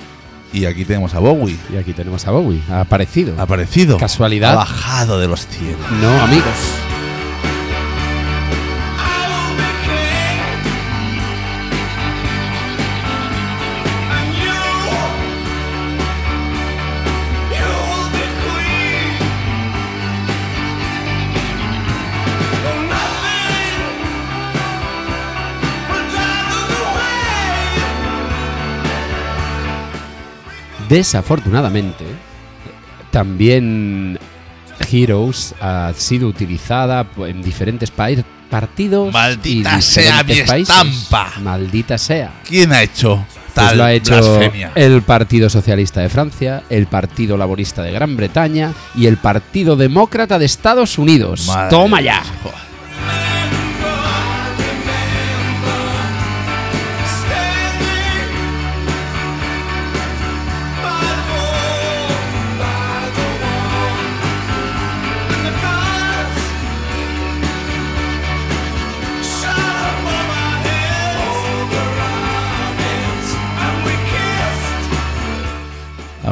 Y 0.53 0.65
aquí 0.65 0.85
tenemos 0.85 1.15
a 1.15 1.19
Bowie. 1.19 1.57
Y 1.73 1.77
aquí 1.77 1.93
tenemos 1.93 2.27
a 2.27 2.31
Bowie, 2.31 2.61
ha 2.69 2.81
aparecido. 2.81 3.33
Ha 3.39 3.43
aparecido. 3.43 3.97
Casualidad. 3.97 4.53
Ha 4.53 4.57
bajado 4.57 5.19
de 5.19 5.27
los 5.27 5.47
cielos. 5.47 5.79
No, 6.01 6.21
amigos. 6.21 6.53
Desafortunadamente, 30.89 32.06
también 33.12 34.19
Heroes 34.91 35.56
ha 35.60 35.91
sido 35.95 36.28
utilizada 36.28 37.06
en 37.17 37.41
diferentes 37.41 37.91
países 37.91 38.26
partidos. 38.50 39.12
Maldita 39.12 39.78
y 39.78 39.82
sea 39.82 40.23
mi 40.23 40.41
países. 40.41 40.76
estampa. 40.76 41.34
Maldita 41.41 41.97
sea. 41.97 42.32
¿Quién 42.47 42.71
ha 42.71 42.82
hecho 42.82 43.26
Pues 43.28 43.54
tal 43.54 43.78
lo 43.78 43.84
ha 43.84 43.91
hecho 43.91 44.17
blasfemia? 44.17 44.71
el 44.76 45.02
Partido 45.02 45.50
Socialista 45.50 46.02
de 46.02 46.10
Francia, 46.10 46.63
el 46.69 46.88
Partido 46.88 47.38
Laborista 47.38 47.82
de 47.84 47.91
Gran 47.91 48.15
Bretaña 48.15 48.73
y 48.95 49.08
el 49.08 49.17
Partido 49.17 49.76
Demócrata 49.76 50.39
de 50.39 50.45
Estados 50.45 50.97
Unidos. 50.97 51.47
Madre 51.47 51.69
Toma 51.69 52.02
ya. 52.02 52.23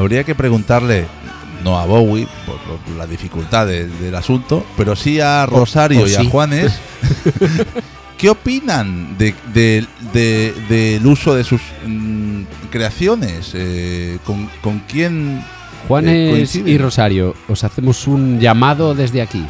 Habría 0.05 0.23
que 0.23 0.35
preguntarle, 0.35 1.07
no 1.63 1.79
a 1.79 1.85
Bowie, 1.87 2.27
por, 2.45 2.57
por 2.59 2.95
la 2.95 3.07
dificultad 3.07 3.65
de- 3.65 3.87
del 3.87 4.13
asunto, 4.13 4.63
pero 4.77 4.95
sí 4.95 5.19
a 5.19 5.47
Rosario 5.47 6.03
o 6.03 6.07
y 6.07 6.13
a. 6.13 6.23
Juanes, 6.29 6.73
¿qué 8.19 8.29
opinan 8.29 9.17
de, 9.17 9.33
de- 9.51 9.85
de- 10.13 10.53
del 10.69 11.07
uso 11.07 11.33
de 11.33 11.43
sus 11.43 11.59
mm, 11.87 12.41
creaciones? 12.69 13.51
Eh, 13.55 14.19
¿con, 14.25 14.47
con 14.61 14.79
quién? 14.87 15.39
eh, 15.39 15.87
Juanes 15.87 16.55
y 16.55 16.77
Rosario, 16.77 17.33
os 17.47 17.63
hacemos 17.63 18.05
un 18.05 18.39
llamado 18.39 18.93
desde 18.93 19.23
aquí. 19.23 19.43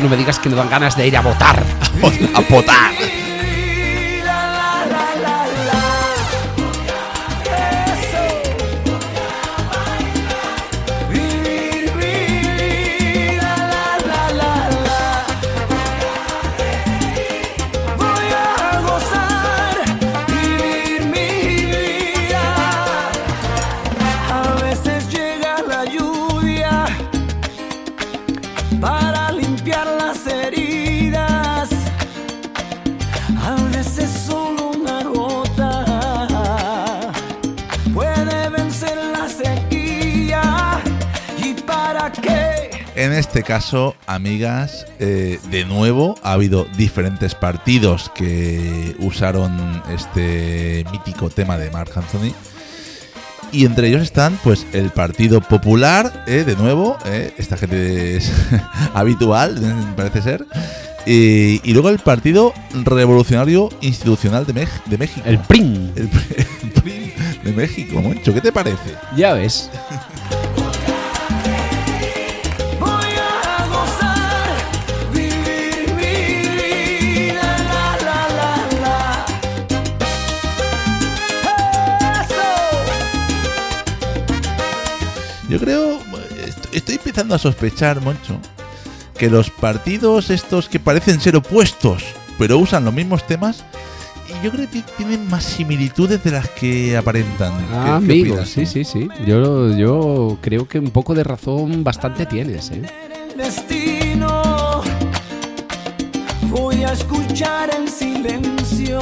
No 0.00 0.08
me 0.08 0.16
digas 0.16 0.38
que 0.38 0.48
no 0.48 0.56
dan 0.56 0.70
ganas 0.70 0.96
de 0.96 1.06
ir 1.06 1.14
a 1.14 1.20
votar. 1.20 1.62
a 2.34 2.40
potar. 2.40 3.21
Caso, 43.52 43.94
amigas, 44.06 44.86
eh, 44.98 45.38
de 45.50 45.66
nuevo 45.66 46.14
ha 46.22 46.32
habido 46.32 46.64
diferentes 46.78 47.34
partidos 47.34 48.10
que 48.14 48.96
usaron 48.98 49.82
este 49.94 50.86
mítico 50.90 51.28
tema 51.28 51.58
de 51.58 51.70
Mark 51.70 51.90
Anthony. 51.94 52.32
Y 53.52 53.66
entre 53.66 53.88
ellos 53.88 54.00
están, 54.00 54.38
pues, 54.42 54.64
el 54.72 54.88
Partido 54.88 55.42
Popular, 55.42 56.24
eh, 56.26 56.44
de 56.46 56.56
nuevo, 56.56 56.96
eh, 57.04 57.34
esta 57.36 57.58
gente 57.58 58.16
es 58.16 58.32
habitual, 58.94 59.60
parece 59.98 60.22
ser. 60.22 60.46
Y, 61.04 61.60
y 61.62 61.74
luego 61.74 61.90
el 61.90 61.98
Partido 61.98 62.54
Revolucionario 62.72 63.68
Institucional 63.82 64.46
de, 64.46 64.54
Mej- 64.54 64.84
de 64.86 64.96
México. 64.96 65.26
El 65.28 65.38
PRIN. 65.40 65.92
El, 65.94 66.08
el 66.08 67.44
de 67.44 67.52
México, 67.52 68.00
Moncho, 68.00 68.32
¿qué 68.32 68.40
te 68.40 68.50
parece? 68.52 68.94
Ya 69.14 69.34
ves. 69.34 69.68
Yo 85.52 85.58
creo, 85.58 85.98
est- 86.46 86.74
estoy 86.74 86.94
empezando 86.94 87.34
a 87.34 87.38
sospechar, 87.38 88.00
Moncho, 88.00 88.38
que 89.18 89.28
los 89.28 89.50
partidos 89.50 90.30
estos 90.30 90.66
que 90.66 90.80
parecen 90.80 91.20
ser 91.20 91.36
opuestos, 91.36 92.02
pero 92.38 92.56
usan 92.56 92.86
los 92.86 92.94
mismos 92.94 93.26
temas, 93.26 93.62
y 94.30 94.42
yo 94.42 94.50
creo 94.50 94.70
que 94.70 94.80
tienen 94.96 95.28
más 95.28 95.44
similitudes 95.44 96.24
de 96.24 96.30
las 96.30 96.48
que 96.48 96.96
aparentan. 96.96 97.52
¿Qué- 97.58 97.64
Ah, 97.74 97.84
qué 97.84 97.90
amigos, 97.90 98.30
opinas 98.30 98.48
sí, 98.48 98.64
sí, 98.64 98.82
sí. 98.84 99.08
Yo, 99.26 99.76
yo 99.76 100.38
creo 100.40 100.66
que 100.66 100.78
un 100.78 100.90
poco 100.90 101.14
de 101.14 101.22
razón 101.22 101.84
bastante 101.84 102.24
tienes, 102.24 102.70
¿eh? 102.70 102.80
Destino, 103.36 104.80
voy 106.48 106.82
a 106.82 106.92
escuchar 106.94 107.68
el 107.76 107.90
silencio 107.90 109.00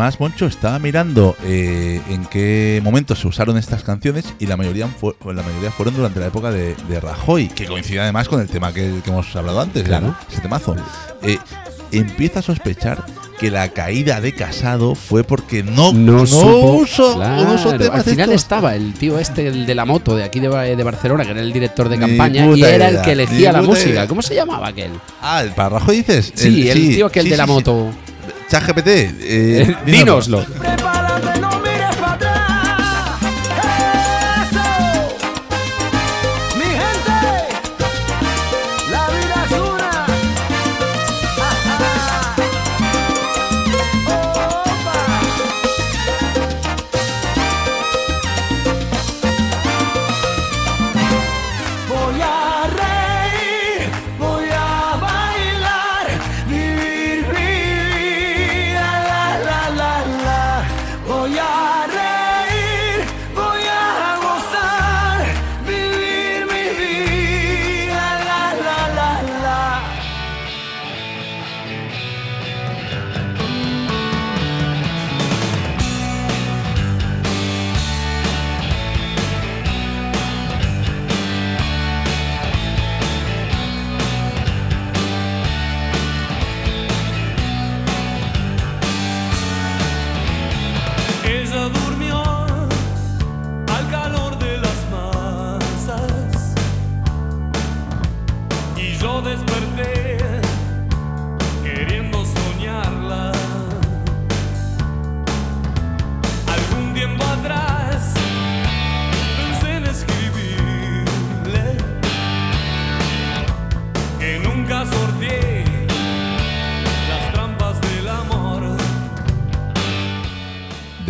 además, 0.00 0.20
Moncho 0.20 0.46
estaba 0.46 0.78
mirando 0.78 1.36
eh, 1.44 2.00
en 2.08 2.24
qué 2.26 2.80
momento 2.82 3.14
se 3.14 3.28
usaron 3.28 3.56
estas 3.58 3.82
canciones 3.84 4.24
y 4.38 4.46
la 4.46 4.56
mayoría, 4.56 4.86
fu- 4.88 5.14
la 5.26 5.42
mayoría 5.42 5.70
fueron 5.70 5.94
durante 5.94 6.20
la 6.20 6.26
época 6.26 6.50
de, 6.50 6.74
de 6.88 7.00
Rajoy, 7.00 7.48
que 7.48 7.66
coincide 7.66 8.00
además 8.00 8.28
con 8.28 8.40
el 8.40 8.48
tema 8.48 8.72
que, 8.72 9.00
que 9.04 9.10
hemos 9.10 9.34
hablado 9.36 9.60
antes, 9.60 9.82
Claro. 9.84 10.08
¿no? 10.08 10.16
ese 10.30 10.40
temazo. 10.40 10.76
Eh, 11.22 11.38
empieza 11.92 12.38
a 12.38 12.42
sospechar 12.42 13.04
que 13.38 13.50
la 13.50 13.70
caída 13.70 14.20
de 14.20 14.34
Casado 14.34 14.94
fue 14.94 15.24
porque 15.24 15.62
no, 15.62 15.92
No, 15.94 16.12
no 16.18 16.26
supo, 16.26 16.72
usó, 16.72 17.12
no 17.12 17.16
claro. 17.16 17.78
temas 17.78 17.96
Al 17.98 18.04
final 18.04 18.28
estos. 18.28 18.42
estaba 18.42 18.74
el 18.74 18.92
tío 18.92 19.18
este, 19.18 19.46
el 19.46 19.64
de 19.64 19.74
la 19.74 19.86
moto 19.86 20.14
de 20.14 20.24
aquí 20.24 20.40
de, 20.40 20.48
de 20.76 20.82
Barcelona, 20.84 21.24
que 21.24 21.30
era 21.30 21.40
el 21.40 21.50
director 21.52 21.88
de 21.88 21.98
campaña 21.98 22.44
y 22.54 22.62
era 22.62 22.88
el 22.88 22.94
idea, 22.94 23.02
que 23.02 23.12
elegía 23.12 23.52
la 23.52 23.62
música. 23.62 23.88
idea. 23.90 24.06
¿Cómo 24.06 24.20
se 24.20 24.34
llamaba 24.34 24.68
aquel? 24.68 24.90
Ah, 25.22 25.42
¿el 25.42 25.52
para 25.52 25.78
Rajoy 25.78 25.96
dices? 25.98 26.32
Sí, 26.34 26.68
el, 26.68 26.94
tío 26.94 27.06
aquel 27.06 27.24
sí, 27.24 27.30
de 27.30 27.36
la 27.38 27.44
sí, 27.44 27.48
sí. 27.48 27.54
moto. 27.54 27.90
ChatGPT, 28.50 28.88
eh, 29.20 29.76
Dínoslo. 29.86 30.44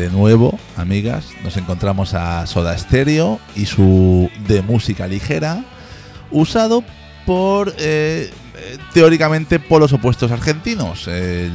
De 0.01 0.09
nuevo, 0.09 0.59
amigas, 0.79 1.27
nos 1.45 1.59
encontramos 1.59 2.15
a 2.15 2.47
Soda 2.47 2.77
Stereo 2.79 3.39
y 3.55 3.67
su 3.67 4.31
de 4.49 4.63
música 4.63 5.07
ligera, 5.07 5.63
usado 6.31 6.83
por 7.27 7.75
eh, 7.77 8.31
eh, 8.57 8.79
teóricamente 8.95 9.61
polos 9.61 9.93
opuestos 9.93 10.33
argentinos, 10.33 11.07
el, 11.07 11.53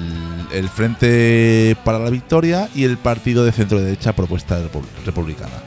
el 0.53 0.69
Frente 0.69 1.75
para 1.84 1.97
la 1.97 2.12
Victoria 2.12 2.69
y 2.75 2.84
el 2.84 2.97
partido 2.99 3.43
de 3.43 3.51
centro 3.51 3.81
derecha 3.81 4.13
Propuesta 4.13 4.60
Repu- 4.60 4.84
Republicana. 5.08 5.63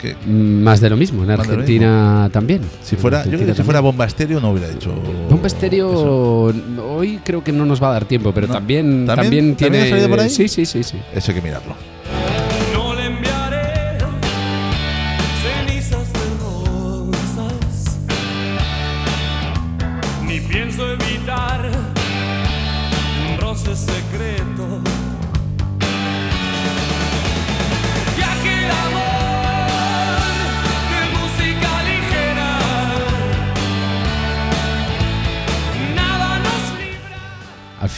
Que 0.00 0.14
Más 0.30 0.80
de 0.80 0.90
lo 0.90 0.96
mismo, 0.96 1.24
en 1.24 1.30
Argentina 1.30 2.28
también. 2.32 2.60
si 2.82 2.96
fuera, 2.96 3.24
yo 3.24 3.32
creo 3.32 3.46
que 3.46 3.54
si 3.54 3.62
fuera. 3.62 3.80
Bomba 3.80 4.04
Estéreo 4.06 4.40
no 4.40 4.50
hubiera 4.50 4.70
hecho. 4.72 4.92
Bomba. 5.28 5.46
Estéreo 5.46 6.52
hoy 6.94 7.18
creo 7.24 7.42
que 7.42 7.52
no 7.52 7.66
nos 7.66 7.82
va 7.82 7.90
a 7.90 7.92
dar 7.94 8.04
tiempo, 8.04 8.32
pero 8.32 8.46
No. 8.46 8.54
también, 8.54 9.06
¿También? 9.06 9.06
también, 9.06 9.56
¿También 9.56 9.56
tiene. 9.56 9.82
ha 9.86 9.90
salido 9.90 10.08
por 10.08 10.20
ahí? 10.20 10.30
Sí, 10.30 10.46
sí, 10.48 10.64
sí, 10.66 10.82
sí. 10.82 10.96
Eso 11.14 11.30
hay 11.32 11.34
que 11.36 11.42
mirarlo. 11.42 11.74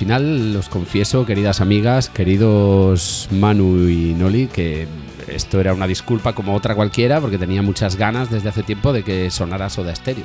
Final 0.01 0.57
os 0.57 0.71
confieso, 0.71 1.27
queridas 1.27 1.61
amigas, 1.61 2.09
queridos 2.09 3.29
Manu 3.31 3.87
y 3.87 4.15
Noli, 4.15 4.47
que 4.47 4.89
esto 5.29 5.61
era 5.61 5.75
una 5.75 5.87
disculpa 5.87 6.33
como 6.33 6.55
otra 6.55 6.75
cualquiera, 6.75 7.21
porque 7.21 7.37
tenía 7.37 7.61
muchas 7.61 7.97
ganas 7.97 8.31
desde 8.31 8.49
hace 8.49 8.63
tiempo 8.63 8.95
de 8.95 9.03
que 9.03 9.31
sonara 9.31 9.69
Soda 9.69 9.95
Stereo. 9.95 10.25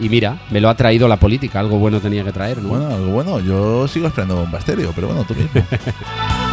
Y 0.00 0.08
mira, 0.08 0.40
me 0.50 0.60
lo 0.60 0.68
ha 0.68 0.74
traído 0.74 1.06
la 1.06 1.16
política, 1.16 1.60
algo 1.60 1.78
bueno 1.78 2.00
tenía 2.00 2.24
que 2.24 2.32
traer, 2.32 2.60
¿no? 2.60 2.70
Bueno, 2.70 2.88
algo 2.88 3.12
bueno, 3.12 3.38
yo 3.38 3.86
sigo 3.86 4.08
esperando 4.08 4.34
Bomba 4.34 4.58
Estéreo, 4.58 4.90
pero 4.92 5.06
bueno, 5.06 5.22
tú 5.22 5.34
mismo. 5.36 5.62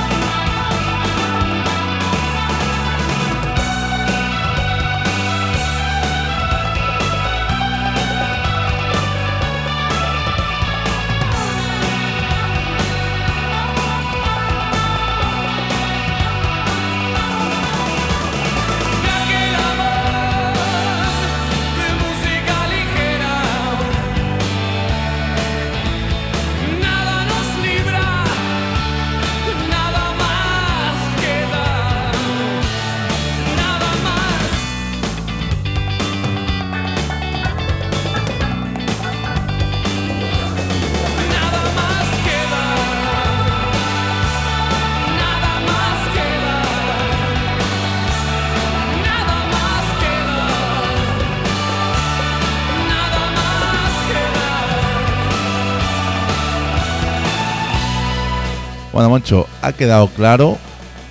Bueno, 58.96 59.10
Moncho, 59.10 59.46
ha 59.62 59.74
quedado 59.74 60.08
claro 60.08 60.58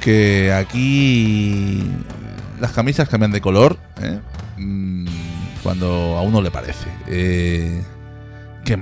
que 0.00 0.50
aquí 0.54 1.82
las 2.58 2.72
camisas 2.72 3.10
cambian 3.10 3.30
de 3.30 3.42
color 3.42 3.76
¿eh? 4.00 4.20
Mm, 4.56 5.06
cuando 5.62 6.16
a 6.16 6.22
uno 6.22 6.40
le 6.40 6.50
parece. 6.50 6.86
Eh, 7.06 7.82
¿qué, 8.64 8.72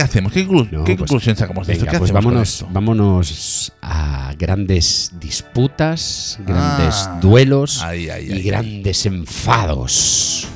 hacemos? 0.00 0.32
¿Qué, 0.32 0.46
No, 0.46 0.84
qué 0.84 0.96
pues, 0.96 1.00
conclusión 1.00 1.36
sacamos 1.36 1.66
de 1.66 1.74
Venga, 1.74 1.84
esto? 1.84 1.92
¿Qué 1.92 1.98
pues 1.98 2.10
hacemos 2.12 2.24
con 2.24 2.32
vámonos, 2.32 2.48
esto? 2.48 2.68
vámonos 2.72 3.72
a 3.82 4.32
grandes 4.38 5.12
disputas, 5.20 6.38
grandes 6.46 6.94
Ah, 7.06 7.18
duelos 7.20 7.84
y 7.94 8.40
grandes 8.42 9.04
enfados. 9.04 10.48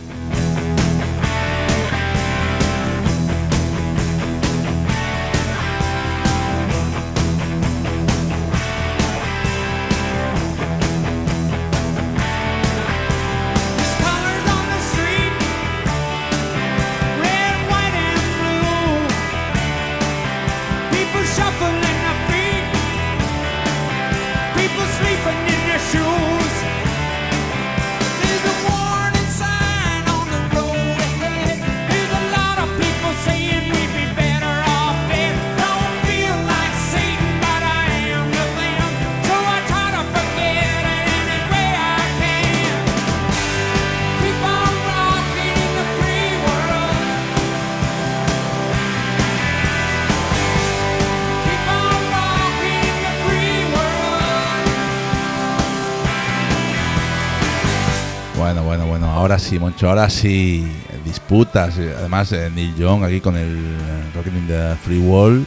Ahora 59.89 60.09
sí. 60.11 60.67
Disputas. 61.05 61.79
eh, 61.79 61.95
Además, 61.99 62.33
eh, 62.33 62.51
Neil 62.55 62.75
Young 62.77 63.03
aquí 63.05 63.21
con 63.21 63.37
el 63.37 63.49
eh, 63.49 64.11
Rocking 64.15 64.37
in 64.37 64.47
the 64.47 64.75
Free 64.85 64.99
Wall. 64.99 65.47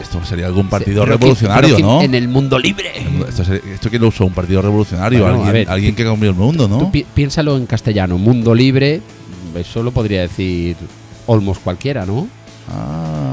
Esto 0.00 0.24
sería 0.24 0.46
algún 0.46 0.68
partido 0.68 1.04
Rocky- 1.04 1.10
revolucionario, 1.18 1.70
Rocky 1.70 1.82
¿no? 1.82 2.02
En 2.02 2.14
el 2.14 2.28
mundo 2.28 2.58
libre. 2.58 2.92
Esto, 3.28 3.44
sería- 3.44 3.74
esto 3.74 3.90
quién 3.90 4.02
lo 4.02 4.08
usó, 4.08 4.26
un 4.26 4.32
partido 4.34 4.62
revolucionario, 4.62 5.20
Bueno, 5.22 5.36
alguien, 5.38 5.52
ver, 5.52 5.68
alguien 5.70 5.94
que 5.96 6.04
cambió 6.04 6.30
el 6.30 6.36
mundo, 6.36 6.68
¿no? 6.68 6.78
Tú 6.78 6.90
pi- 6.92 7.06
piénsalo 7.14 7.56
en 7.56 7.66
castellano, 7.66 8.16
mundo 8.18 8.54
libre, 8.54 9.00
eso 9.56 9.82
lo 9.82 9.90
podría 9.90 10.20
decir 10.22 10.76
almost 11.26 11.62
cualquiera, 11.62 12.06
¿no? 12.06 12.28
Ah, 12.70 13.27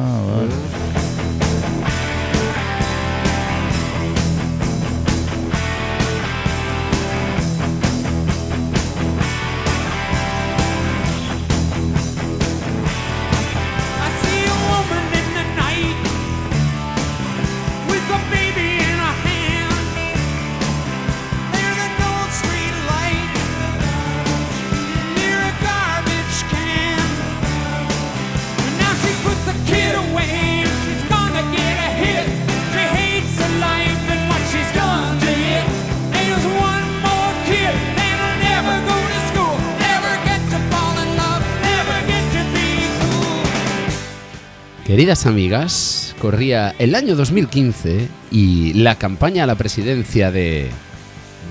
Queridas 45.05 45.27
amigas, 45.27 46.15
corría 46.19 46.73
el 46.79 46.95
año 46.95 47.15
2015 47.15 48.07
y 48.31 48.73
la 48.73 48.95
campaña 48.95 49.43
a 49.43 49.45
la 49.45 49.53
presidencia 49.53 50.31
de 50.31 50.71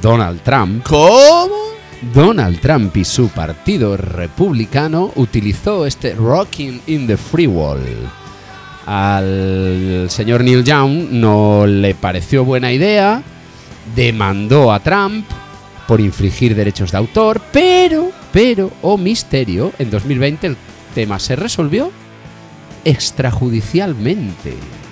Donald 0.02 0.40
Trump. 0.40 0.82
¿Cómo? 0.82 1.54
Donald 2.12 2.58
Trump 2.58 2.96
y 2.96 3.04
su 3.04 3.28
partido 3.28 3.96
republicano 3.96 5.12
utilizó 5.14 5.86
este 5.86 6.16
Rocking 6.16 6.80
in 6.88 7.06
the 7.06 7.16
Free 7.16 7.46
Wall. 7.46 7.84
Al 8.86 10.06
señor 10.08 10.42
Neil 10.42 10.64
Young 10.64 11.12
no 11.12 11.64
le 11.64 11.94
pareció 11.94 12.44
buena 12.44 12.72
idea, 12.72 13.22
demandó 13.94 14.72
a 14.72 14.80
Trump 14.80 15.24
por 15.86 16.00
infringir 16.00 16.56
derechos 16.56 16.90
de 16.90 16.98
autor, 16.98 17.40
pero, 17.52 18.10
pero, 18.32 18.72
oh 18.82 18.98
misterio, 18.98 19.70
en 19.78 19.92
2020 19.92 20.44
el 20.48 20.56
tema 20.92 21.20
se 21.20 21.36
resolvió 21.36 21.92
extrajudicialmente. 22.84 24.83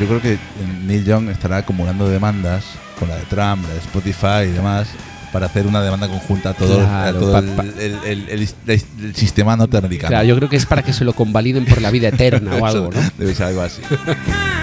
Yo 0.00 0.06
creo 0.06 0.20
que 0.22 0.38
Neil 0.86 1.04
Young 1.04 1.28
estará 1.28 1.58
acumulando 1.58 2.08
demandas 2.08 2.64
con 2.98 3.08
la 3.08 3.16
de 3.16 3.22
Trump, 3.22 3.64
la 3.68 3.74
de 3.74 3.80
Spotify 3.80 4.48
y 4.48 4.52
demás 4.52 4.88
para 5.32 5.46
hacer 5.46 5.64
una 5.66 5.80
demanda 5.80 6.08
conjunta 6.08 6.50
a 6.50 6.54
todo, 6.54 6.78
Claro, 6.78 7.16
a 7.16 7.20
todo 7.20 7.32
pa- 7.32 7.38
el, 7.38 7.46
pa- 7.50 7.62
el- 7.62 7.98
el- 8.04 8.28
el- 8.30 8.48
el- 8.66 8.82
el 9.04 9.14
sistema 9.14 9.56
norteamericano. 9.56 10.08
Claro, 10.08 10.24
yo 10.24 10.34
creo 10.36 10.48
que 10.48 10.56
es 10.56 10.66
para 10.66 10.82
que 10.82 10.92
se 10.92 11.04
lo 11.04 11.12
convaliden 11.12 11.66
por 11.66 11.80
la 11.80 11.90
vida 11.92 12.08
eterna 12.08 12.56
o 12.56 12.66
algo, 12.66 12.90
¿no? 12.92 13.00
Debe 13.16 13.32
ser 13.34 13.46
algo 13.46 13.62
así. 13.62 13.80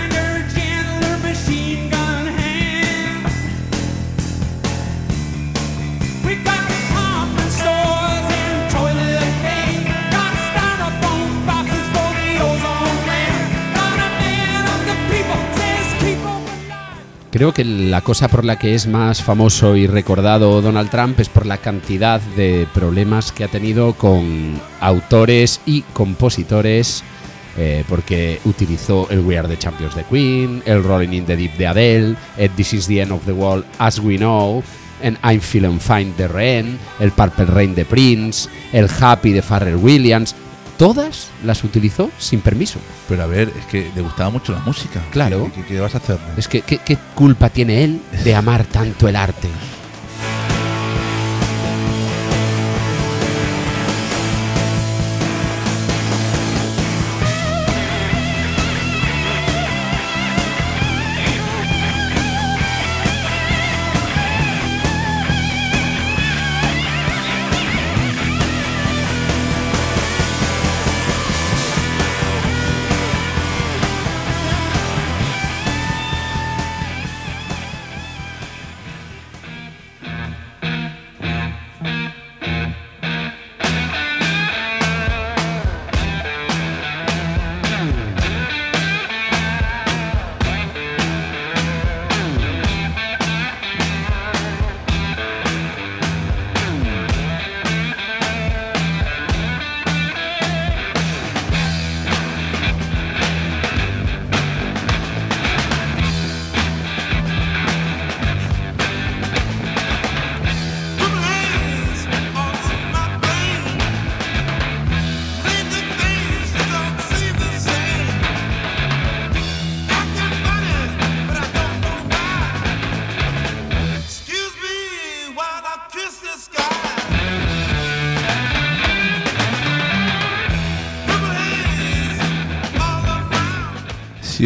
Creo 17.38 17.54
que 17.54 17.63
la 17.63 18.02
cosa 18.02 18.29
por 18.29 18.44
la 18.44 18.58
que 18.58 18.73
es 18.73 18.88
más 18.88 19.21
famoso 19.21 19.75
y 19.75 19.85
recordado 19.85 20.60
Donald 20.60 20.90
Trump 20.90 21.19
es 21.19 21.29
por 21.29 21.46
la 21.46 21.60
cantidad 21.60 22.19
de 22.19 22.67
problemas 22.73 23.31
que 23.31 23.44
ha 23.44 23.48
tenido 23.48 23.94
con 23.94 24.60
autores 24.79 25.62
y 25.67 25.83
compositores, 25.94 27.04
eh, 27.56 27.83
porque 27.88 28.40
utilizó 28.46 29.08
el 29.12 29.19
We 29.19 29.38
Are 29.38 29.48
the 29.48 29.56
Champions 29.56 29.94
de 29.94 30.04
Queen, 30.06 30.63
el 30.65 30.83
Rolling 30.83 31.13
in 31.13 31.25
the 31.27 31.35
Deep 31.35 31.54
de 31.58 31.67
Adele, 31.67 32.15
el 32.38 32.50
This 32.56 32.73
is 32.73 32.88
the 32.88 33.02
End 33.02 33.12
of 33.12 33.23
the 33.25 33.33
World 33.33 33.65
as 33.77 34.00
We 34.00 34.17
Know, 34.17 34.63
el 35.04 35.15
I'm 35.23 35.40
Feeling 35.40 35.79
Fine 35.79 36.13
de 36.17 36.27
Ren, 36.27 36.79
el 37.00 37.12
Purple 37.12 37.46
Rain 37.46 37.75
de 37.75 37.85
Prince, 37.85 38.50
el 38.73 38.90
Happy 39.00 39.31
de 39.31 39.44
Pharrell 39.44 39.75
Williams. 39.75 40.33
Todas 40.78 41.30
las 41.44 41.63
utilizó 41.63 42.12
sin 42.19 42.40
permiso. 42.42 42.80
Pero 43.10 43.23
a 43.23 43.25
ver, 43.25 43.52
es 43.58 43.65
que 43.65 43.92
le 43.96 44.02
gustaba 44.02 44.30
mucho 44.30 44.52
la 44.52 44.60
música. 44.60 45.02
Claro. 45.12 45.46
¿Qué, 45.56 45.62
qué- 45.62 45.67
qué 45.67 45.80
vas 45.80 45.96
a 45.96 45.98
hacer? 45.98 46.17
Es 46.38 46.48
que, 46.48 46.62
¿qué, 46.62 46.78
qué 46.78 46.98
culpa 47.15 47.50
tiene 47.50 47.84
él 47.84 48.02
de 48.23 48.36
amar 48.36 48.63
tanto 48.65 49.08
el 49.08 49.15
arte? 49.15 49.48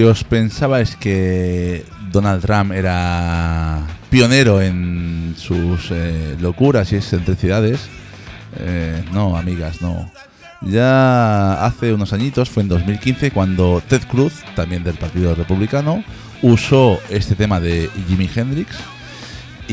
Os 0.03 0.23
pensabais 0.23 0.95
que 0.95 1.85
Donald 2.11 2.41
Trump 2.41 2.71
era 2.71 3.85
pionero 4.09 4.61
en 4.61 5.35
sus 5.37 5.91
eh, 5.91 6.35
locuras 6.39 6.91
y 6.91 6.95
excentricidades, 6.95 7.87
eh, 8.57 9.03
no, 9.13 9.37
amigas, 9.37 9.81
no. 9.81 10.11
Ya 10.61 11.65
hace 11.65 11.93
unos 11.93 12.13
añitos, 12.13 12.49
fue 12.49 12.63
en 12.63 12.69
2015, 12.69 13.31
cuando 13.31 13.81
Ted 13.87 14.01
Cruz, 14.09 14.33
también 14.55 14.83
del 14.83 14.95
Partido 14.95 15.35
Republicano, 15.35 16.03
usó 16.41 16.99
este 17.09 17.35
tema 17.35 17.59
de 17.59 17.89
Jimi 18.07 18.29
Hendrix 18.33 18.75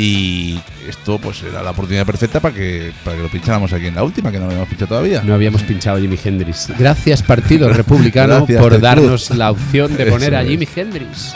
Y 0.01 0.61
esto 0.89 1.19
pues 1.19 1.43
era 1.43 1.61
la 1.61 1.73
oportunidad 1.73 2.07
perfecta 2.07 2.39
para 2.39 2.55
que, 2.55 2.93
para 3.03 3.17
que 3.17 3.23
lo 3.25 3.29
pincháramos 3.29 3.73
aquí 3.73 3.89
en 3.89 3.97
la 3.97 4.05
última, 4.05 4.31
que 4.31 4.39
no 4.39 4.45
lo 4.45 4.51
habíamos 4.51 4.69
pinchado 4.69 4.89
todavía. 4.91 5.23
No 5.25 5.35
habíamos 5.35 5.65
pinchado 5.65 5.97
a 5.97 6.01
Jimi 6.01 6.17
Hendrix. 6.23 6.69
Gracias, 6.79 7.21
Partido 7.25 7.69
Republicano, 7.73 8.37
Gracias, 8.37 8.63
por 8.63 8.81
darnos 8.81 9.31
la 9.31 9.51
opción 9.51 9.97
de 9.97 10.07
poner 10.11 10.37
a. 10.37 10.45
Jimi 10.45 10.69
Hendrix. 10.73 11.35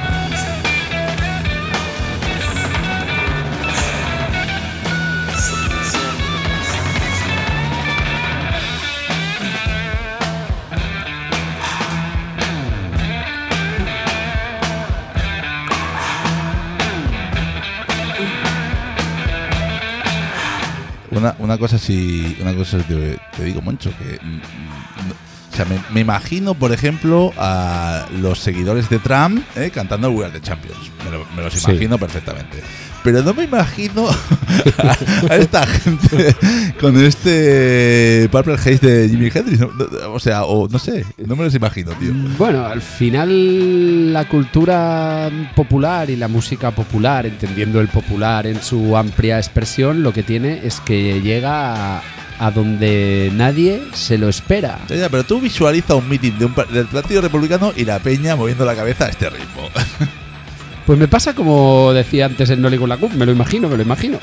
Una, 21.22 21.36
una 21.38 21.56
cosa 21.56 21.78
sí, 21.78 22.36
una 22.40 22.52
cosa 22.52 22.78
te, 22.78 23.16
te 23.36 23.44
digo, 23.44 23.62
Moncho, 23.62 23.92
que 23.96 24.18
mm, 24.20 24.38
no- 25.08 25.14
o 25.52 25.56
sea, 25.56 25.64
me, 25.66 25.78
me 25.92 26.00
imagino, 26.00 26.54
por 26.54 26.72
ejemplo, 26.72 27.32
a 27.36 28.06
los 28.20 28.38
seguidores 28.38 28.88
de 28.88 28.98
Trump 28.98 29.42
eh, 29.56 29.70
cantando 29.72 30.10
We 30.10 30.24
Are 30.24 30.32
the 30.32 30.40
Champions. 30.40 30.78
Me, 31.04 31.10
lo- 31.10 31.26
me 31.36 31.42
los 31.42 31.52
Sí. 31.52 31.70
imagino 31.70 31.98
perfectamente. 31.98 32.62
Pero 33.04 33.20
no 33.24 33.34
me 33.34 33.42
imagino 33.44 34.06
a, 34.78 34.96
a 35.32 35.36
esta 35.36 35.66
gente 35.66 36.36
con 36.80 36.96
este 37.04 38.28
Purple 38.30 38.54
Haze 38.54 38.78
de 38.78 39.08
Jimi 39.08 39.28
Hendrix. 39.34 39.58
No- 39.58 39.70
no- 39.76 40.12
O 40.12 40.20
sea, 40.20 40.44
o 40.44 40.68
no 40.68 40.78
sé, 40.78 41.04
no 41.26 41.34
me 41.36 41.44
los 41.44 41.54
imagino, 41.54 41.90
tío. 41.92 42.12
Bueno, 42.38 42.64
al 42.64 42.80
final 42.80 44.12
la 44.12 44.28
cultura 44.28 45.28
popular 45.56 46.10
y 46.10 46.16
la 46.16 46.28
música 46.28 46.70
popular, 46.70 47.26
entendiendo 47.26 47.80
el 47.80 47.88
popular 47.88 48.46
en 48.46 48.62
su 48.62 48.96
amplia 48.96 49.36
expresión, 49.38 50.02
lo 50.04 50.12
que 50.12 50.22
tiene 50.22 50.60
es 50.64 50.78
que 50.80 51.20
llega 51.20 51.96
a, 51.98 52.02
a 52.38 52.50
donde 52.50 53.30
nadie 53.34 53.82
se 53.92 54.18
lo 54.18 54.28
espera. 54.28 54.78
Ya, 54.88 54.96
ya, 54.96 55.08
pero 55.08 55.24
tú 55.24 55.40
visualiza 55.40 55.94
un 55.94 56.08
meeting 56.08 56.32
de 56.38 56.44
un 56.46 56.52
par- 56.54 56.68
del 56.68 56.86
Partido 56.86 57.20
Republicano 57.20 57.72
y 57.76 57.84
la 57.84 57.98
peña 57.98 58.34
moviendo 58.36 58.64
la 58.64 58.74
cabeza 58.74 59.06
a 59.06 59.08
este 59.08 59.28
ritmo. 59.30 59.68
Pues 60.84 60.98
me 60.98 61.06
pasa 61.06 61.32
como 61.32 61.92
decía 61.92 62.26
antes 62.26 62.50
el 62.50 62.60
Noli 62.60 62.76
con 62.76 62.88
la 62.88 62.96
CUP, 62.96 63.12
me 63.12 63.24
lo 63.24 63.30
imagino, 63.30 63.68
me 63.68 63.76
lo 63.76 63.84
imagino. 63.84 64.18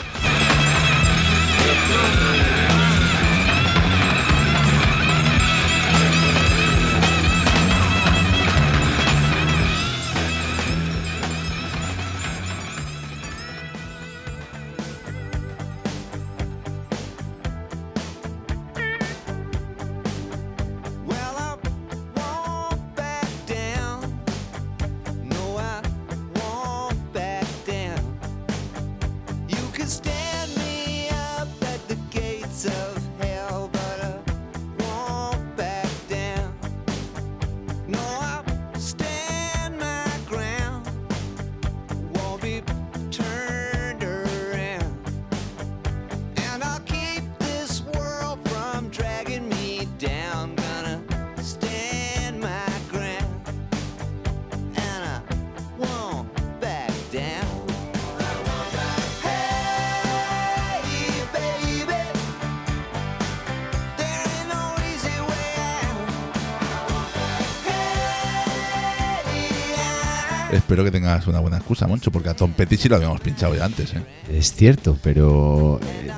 Una 71.29 71.39
buena 71.39 71.57
excusa, 71.57 71.87
Moncho, 71.87 72.11
porque 72.11 72.29
a 72.29 72.33
Tom 72.35 72.51
Petty 72.53 72.77
sí 72.77 72.89
lo 72.89 72.95
habíamos 72.95 73.19
pinchado 73.21 73.55
ya 73.55 73.65
antes, 73.65 73.93
¿eh? 73.93 74.03
Es 74.31 74.53
cierto, 74.53 74.97
pero 75.03 75.79
eh, 75.81 76.11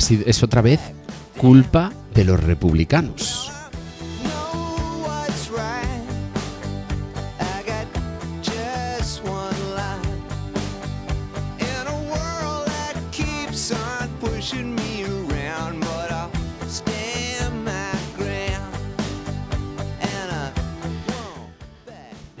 sido- 0.00 0.24
es 0.26 0.42
otra 0.42 0.62
vez 0.62 0.80
culpa 1.36 1.92
de 2.14 2.24
los 2.24 2.42
republicanos. 2.42 3.35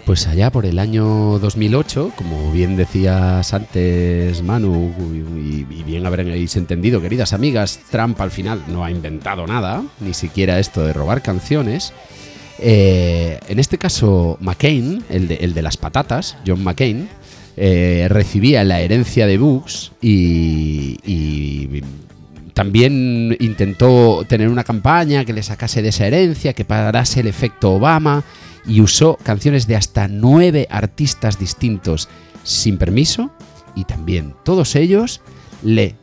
Pues 0.06 0.28
allá 0.28 0.52
por 0.52 0.66
el 0.66 0.78
año 0.78 1.40
2008, 1.40 2.12
como 2.14 2.52
bien 2.52 2.76
decías 2.76 3.52
antes 3.52 4.40
Manu, 4.40 4.94
y, 5.36 5.64
bien 5.82 6.06
habréis 6.06 6.54
entendido, 6.54 7.02
queridas 7.02 7.32
amigas, 7.32 7.80
Trump 7.90 8.20
al 8.20 8.30
final 8.30 8.62
no 8.68 8.84
ha 8.84 8.90
inventado 8.92 9.48
nada, 9.48 9.82
ni 9.98 10.14
siquiera 10.14 10.60
esto 10.60 10.86
de 10.86 10.92
robar 10.92 11.22
canciones. 11.22 11.92
Eh, 12.60 13.40
en 13.48 13.58
este 13.58 13.78
caso, 13.78 14.38
McCain, 14.40 15.02
el 15.10 15.26
de, 15.26 15.34
el 15.40 15.54
de 15.54 15.62
las 15.62 15.76
patatas, 15.76 16.36
John 16.46 16.62
McCain, 16.62 17.08
eh, 17.56 18.06
recibía 18.08 18.62
la 18.62 18.78
herencia 18.78 19.26
de 19.26 19.38
Bush 19.38 19.88
y, 20.00 20.98
y 21.04 21.82
también 22.54 23.36
intentó 23.40 24.24
tener 24.28 24.50
una 24.50 24.62
campaña 24.62 25.24
que 25.24 25.32
le 25.32 25.42
sacase 25.42 25.82
de 25.82 25.88
esa 25.88 26.06
herencia, 26.06 26.52
que 26.52 26.64
parase 26.64 27.20
el 27.20 27.26
efecto 27.26 27.72
Obama 27.72 28.22
y 28.66 28.80
usó 28.80 29.16
canciones 29.22 29.66
de 29.66 29.76
hasta 29.76 30.08
nueve 30.08 30.66
artistas 30.70 31.38
distintos 31.38 32.08
sin 32.42 32.78
permiso 32.78 33.30
y 33.74 33.84
también 33.84 34.34
todos 34.44 34.76
ellos 34.76 35.20
le 35.62 35.96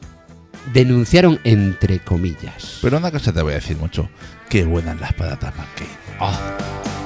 denunciaron 0.73 1.39
entre 1.43 1.99
comillas. 1.99 2.79
Pero 2.81 2.97
una 2.97 3.11
cosa 3.11 3.33
te 3.33 3.41
voy 3.41 3.53
a 3.53 3.55
decir, 3.55 3.77
Moncho. 3.77 4.09
Qué 4.49 4.65
buenas 4.65 4.99
las 4.99 5.13
patatas, 5.13 5.53
McCain. 5.55 7.02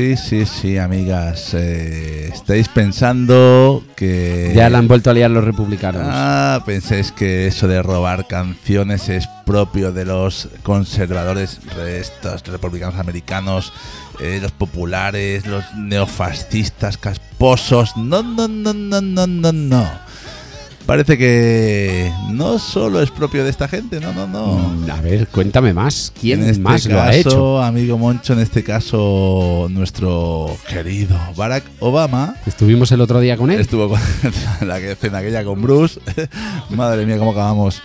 Sí, 0.00 0.16
sí, 0.16 0.46
sí, 0.46 0.78
amigas. 0.78 1.52
eh, 1.52 2.30
estáis 2.32 2.68
pensando 2.68 3.84
que... 3.96 4.50
Ya 4.56 4.70
la 4.70 4.78
han 4.78 4.88
vuelto 4.88 5.10
a 5.10 5.12
liar 5.12 5.30
los 5.30 5.44
republicanos. 5.44 6.00
Ah, 6.06 6.62
pensáis 6.64 7.12
que 7.12 7.46
eso 7.46 7.68
de 7.68 7.82
robar 7.82 8.26
canciones 8.26 9.10
es 9.10 9.28
propio 9.44 9.92
de 9.92 10.06
los 10.06 10.48
conservadores, 10.62 11.60
de 11.76 12.00
estos 12.00 12.46
republicanos 12.46 12.98
americanos, 12.98 13.74
eh, 14.20 14.38
los 14.40 14.52
populares, 14.52 15.46
los 15.46 15.64
neofascistas 15.74 16.96
casposos. 16.96 17.94
No, 17.98 18.22
no, 18.22 18.48
no, 18.48 18.72
no, 18.72 19.02
no, 19.02 19.26
no, 19.26 19.52
no. 19.52 20.09
Parece 20.90 21.16
que 21.16 22.12
no 22.32 22.58
solo 22.58 23.00
es 23.00 23.12
propio 23.12 23.44
de 23.44 23.50
esta 23.50 23.68
gente, 23.68 24.00
no, 24.00 24.12
no, 24.12 24.26
no. 24.26 24.92
A 24.92 25.00
ver, 25.00 25.28
cuéntame 25.28 25.72
más. 25.72 26.12
¿Quién 26.20 26.42
En 26.42 26.50
este 26.50 26.60
más 26.60 26.84
lo 26.86 27.00
ha 27.00 27.14
hecho? 27.14 27.62
amigo 27.62 27.96
Moncho, 27.96 28.32
en 28.32 28.40
este 28.40 28.64
caso, 28.64 29.68
nuestro 29.70 30.50
querido 30.68 31.16
Barack 31.36 31.62
Obama 31.78 32.34
Estuvimos 32.44 32.90
el 32.90 33.02
otro 33.02 33.20
día 33.20 33.36
con 33.36 33.52
él. 33.52 33.60
estuvo 33.60 33.88
con 33.88 34.00
la 34.66 34.80
cena 34.96 35.18
aquella 35.18 35.44
con 35.44 35.62
Bruce. 35.62 36.00
Madre 36.70 37.06
mía, 37.06 37.18
cómo 37.18 37.30
acabamos. 37.30 37.80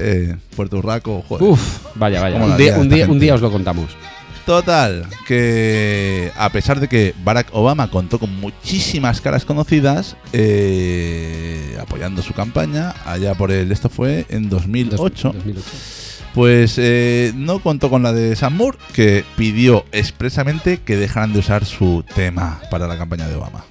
Eh, 0.00 0.34
Puerto 0.56 0.78
Urraco, 0.78 1.22
joder. 1.28 1.50
Uf, 1.50 1.60
vaya, 1.94 2.20
vaya. 2.20 2.40
¿Cómo 2.40 2.50
Un 2.50 2.58
día, 2.88 3.06
un, 3.08 3.20
día 3.20 3.34
os 3.36 3.42
lo 3.42 3.52
contamos. 3.52 3.90
Total, 4.46 5.06
que 5.26 6.30
a 6.36 6.50
pesar 6.50 6.78
de 6.78 6.86
que 6.86 7.14
Barack 7.24 7.48
Obama 7.52 7.88
contó 7.88 8.18
con 8.18 8.38
muchísimas 8.40 9.22
caras 9.22 9.46
conocidas 9.46 10.16
eh, 10.34 11.78
apoyando 11.80 12.20
su 12.20 12.34
campaña, 12.34 12.94
allá 13.06 13.34
por 13.34 13.50
el, 13.50 13.72
esto 13.72 13.88
fue 13.88 14.26
en 14.28 14.50
2008, 14.50 15.32
2008. 15.32 15.62
pues 16.34 16.74
eh, 16.76 17.32
no 17.34 17.60
contó 17.60 17.88
con 17.88 18.02
la 18.02 18.12
de 18.12 18.36
Sam 18.36 18.56
Moore, 18.56 18.76
que 18.92 19.24
pidió 19.36 19.86
expresamente 19.92 20.78
que 20.78 20.96
dejaran 20.96 21.32
de 21.32 21.38
usar 21.38 21.64
su 21.64 22.04
tema 22.14 22.60
para 22.70 22.86
la 22.86 22.98
campaña 22.98 23.26
de 23.26 23.36
Obama. 23.36 23.64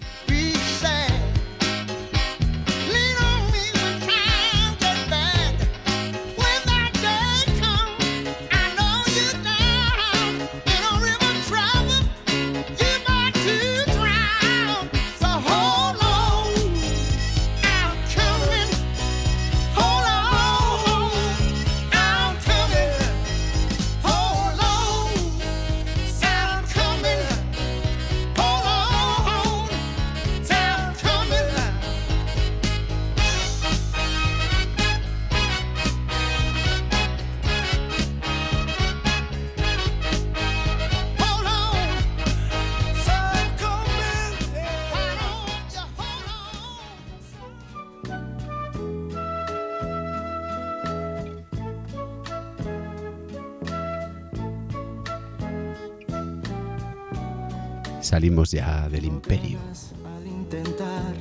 Salimos 58.14 58.52
ya 58.52 58.88
del 58.90 59.06
imperio. 59.06 59.58
al 60.06 60.28
intentar 60.28 61.16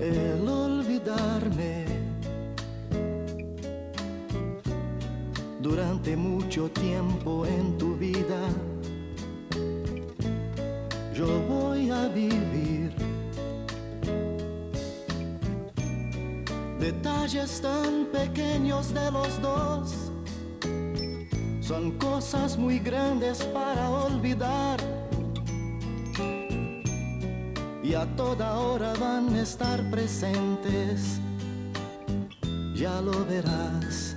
el 0.00 0.48
olvidarme 0.48 1.84
durante 5.60 6.16
mucho 6.16 6.70
tiempo 6.70 7.44
en 7.44 7.76
tu 7.76 7.94
vida 7.98 8.40
yo 11.14 11.28
voy 11.46 11.90
a 11.90 12.08
vivir 12.08 12.90
detalles 16.80 17.60
tan 17.60 18.06
pequeños 18.06 18.94
de 18.94 19.10
los 19.10 19.42
dos 19.42 19.97
son 21.68 21.90
cosas 21.98 22.56
muy 22.56 22.78
grandes 22.78 23.42
para 23.52 23.90
olvidar 23.90 24.80
y 27.82 27.92
a 27.92 28.06
toda 28.16 28.58
hora 28.58 28.94
van 28.98 29.34
a 29.34 29.42
estar 29.42 29.78
presentes. 29.90 31.20
Ya 32.74 33.02
lo 33.02 33.22
verás. 33.26 34.16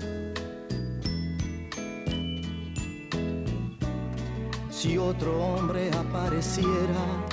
Si 4.70 4.98
otro 4.98 5.38
hombre 5.44 5.92
apareciera 5.92 7.31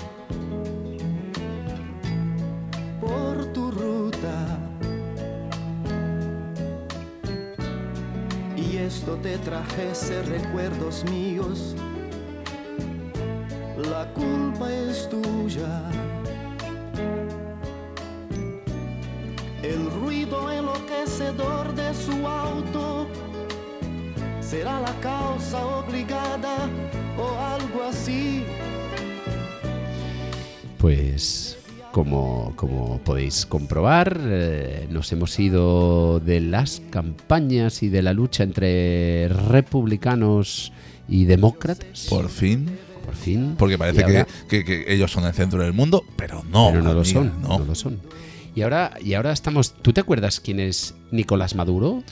trajese 9.49 10.23
recuerdos 10.25 11.05
míos, 11.11 11.75
la 13.79 14.05
culpa 14.13 14.71
es 14.71 15.09
tuya. 15.09 15.85
El 19.63 19.91
ruido 20.03 20.53
enloquecedor 20.53 21.75
de 21.75 21.95
su 21.95 22.27
auto 22.27 23.07
será 24.41 24.81
la 24.81 24.93
causa 25.01 25.65
obligada 25.65 26.69
o 27.17 27.27
algo 27.55 27.85
así. 27.85 28.38
Como, 31.99 32.53
como 32.55 32.99
podéis 33.01 33.45
comprobar, 33.45 34.21
eh, 34.23 34.87
nos 34.89 35.11
hemos 35.11 35.37
ido 35.41 36.21
de 36.21 36.41
las 36.41 36.81
campañas 36.91 37.83
y 37.83 37.89
de 37.89 38.03
la 38.03 38.13
lucha 38.13 38.45
entre 38.45 39.27
republicanos 39.27 40.73
y 41.09 41.25
demócratas. 41.25 42.07
Por 42.09 42.29
fin. 42.29 42.69
Por 43.05 43.17
fin. 43.17 43.57
Porque 43.59 43.77
parece 43.77 44.05
que, 44.05 44.25
que- 44.49 44.65
que 44.65 44.95
ellos 44.95 45.11
son 45.11 45.25
el 45.25 45.33
centro 45.35 45.61
del 45.61 45.73
mundo, 45.73 46.05
pero 46.15 46.45
no. 46.45 46.69
pero 46.71 46.85
no 46.85 46.95
lo 46.95 47.05
son. 47.05 47.43
no. 47.43 47.59
No 47.59 47.65
lo 47.65 47.75
son. 47.75 47.99
Y 48.55 48.63
ahora, 48.63 48.93
y 49.05 49.15
ahora 49.15 49.33
estamos. 49.33 49.75
¿Tú 49.75 49.93
te 49.93 50.01
acuerdas 50.01 50.39
quién 50.39 50.61
es 50.61 50.95
Nicolás 51.11 51.57
Maduro? 51.57 52.05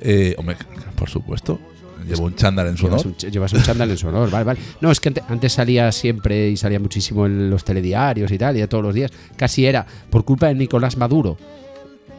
Eh, 0.00 0.34
hombre, 0.38 0.56
por 0.96 1.08
supuesto. 1.08 1.60
Llevo 2.06 2.24
un 2.24 2.34
chándal 2.34 2.66
en 2.68 2.76
su 2.76 2.84
Llevas 2.86 3.04
honor. 3.06 3.16
un, 3.22 3.30
llevas 3.30 3.52
un 3.52 3.62
chándal 3.62 3.90
en 3.90 3.96
su 3.96 4.08
honor, 4.08 4.30
vale, 4.30 4.44
vale. 4.44 4.60
No, 4.80 4.90
es 4.90 5.00
que 5.00 5.08
ante- 5.10 5.22
antes 5.28 5.52
salía 5.52 5.90
siempre 5.92 6.50
y 6.50 6.56
salía 6.56 6.78
muchísimo 6.80 7.26
en 7.26 7.50
los 7.50 7.64
telediarios 7.64 8.30
y 8.30 8.38
tal, 8.38 8.56
y 8.56 8.66
todos 8.66 8.84
los 8.84 8.94
días. 8.94 9.10
Casi 9.36 9.66
era 9.66 9.86
por 10.10 10.24
culpa 10.24 10.46
de 10.48 10.54
Nicolás 10.54 10.96
Maduro. 10.96 11.36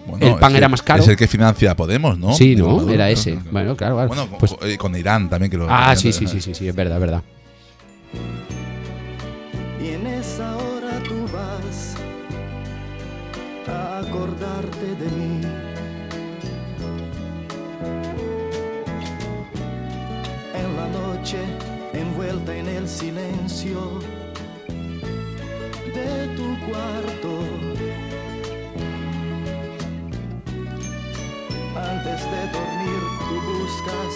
Bueno, 0.07 0.27
el 0.27 0.35
pan 0.35 0.55
era 0.55 0.69
más 0.69 0.81
caro. 0.83 1.01
Es 1.01 1.09
el 1.09 1.15
que 1.17 1.27
financia 1.27 1.71
a 1.71 1.75
Podemos, 1.75 2.17
¿no? 2.19 2.33
Sí, 2.33 2.55
¿no? 2.55 2.67
Maduro, 2.67 2.93
Era 2.93 3.09
ese. 3.09 3.31
claro. 3.33 3.49
Bueno, 3.51 3.75
claro, 3.75 3.95
claro. 3.95 4.07
Bueno, 4.07 4.27
Pues- 4.39 4.53
con- 4.53 4.69
eh, 4.69 4.77
con 4.77 4.95
Irán 4.95 5.29
también 5.29 5.49
que 5.49 5.57
lo. 5.57 5.67
Ah, 5.69 5.95
sí, 5.95 6.13
sí, 6.13 6.27
sí, 6.27 6.39
sí, 6.41 6.53
sí, 6.53 6.67
es 6.67 6.75
verdad, 6.75 6.95
es 6.97 7.01
verdad. 7.01 7.23
De 26.35 26.41
tu 26.41 26.65
cuarto. 26.65 27.39
Antes 31.75 32.21
de 32.23 32.41
dormir, 32.51 33.01
tú 33.27 33.35
buscas 33.63 34.13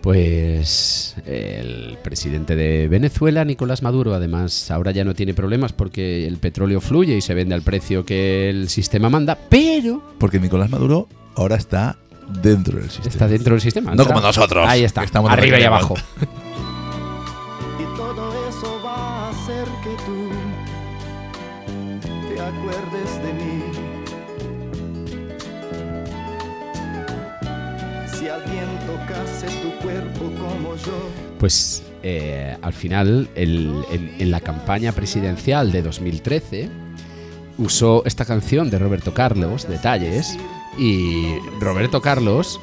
Pues 0.00 1.14
el 1.26 1.96
presidente 2.02 2.56
de 2.56 2.88
Venezuela, 2.88 3.44
Nicolás 3.44 3.82
Maduro, 3.82 4.14
además 4.14 4.70
ahora 4.70 4.90
ya 4.90 5.04
no 5.04 5.14
tiene 5.14 5.34
problemas 5.34 5.72
porque 5.72 6.26
el 6.26 6.38
petróleo 6.38 6.80
fluye 6.80 7.16
y 7.16 7.20
se 7.20 7.34
vende 7.34 7.54
al 7.54 7.62
precio 7.62 8.04
que 8.04 8.50
el 8.50 8.68
sistema 8.68 9.08
manda, 9.08 9.38
pero 9.48 10.02
Porque 10.18 10.40
Nicolás 10.40 10.70
Maduro 10.70 11.08
ahora 11.36 11.56
está 11.56 11.96
dentro 12.42 12.78
del 12.78 12.90
sistema. 12.90 13.08
está 13.10 13.28
dentro 13.28 13.54
del 13.54 13.60
sistema. 13.60 13.94
No 13.94 14.06
como 14.06 14.20
nosotros, 14.20 14.66
Ahí 14.68 14.84
está, 14.84 15.04
estamos 15.04 15.30
arriba 15.30 15.46
y 15.46 15.50
arriba 15.50 15.60
y 15.60 15.64
abajo. 15.66 15.94
Pues 31.38 31.82
eh, 32.02 32.56
al 32.62 32.72
final, 32.72 33.28
en 33.34 34.30
la 34.30 34.40
campaña 34.40 34.92
presidencial 34.92 35.72
de 35.72 35.82
2013, 35.82 36.68
usó 37.58 38.04
esta 38.04 38.24
canción 38.24 38.70
de 38.70 38.78
Roberto 38.78 39.14
Carlos, 39.14 39.68
Detalles, 39.68 40.36
y 40.78 41.36
Roberto 41.60 42.00
Carlos 42.00 42.60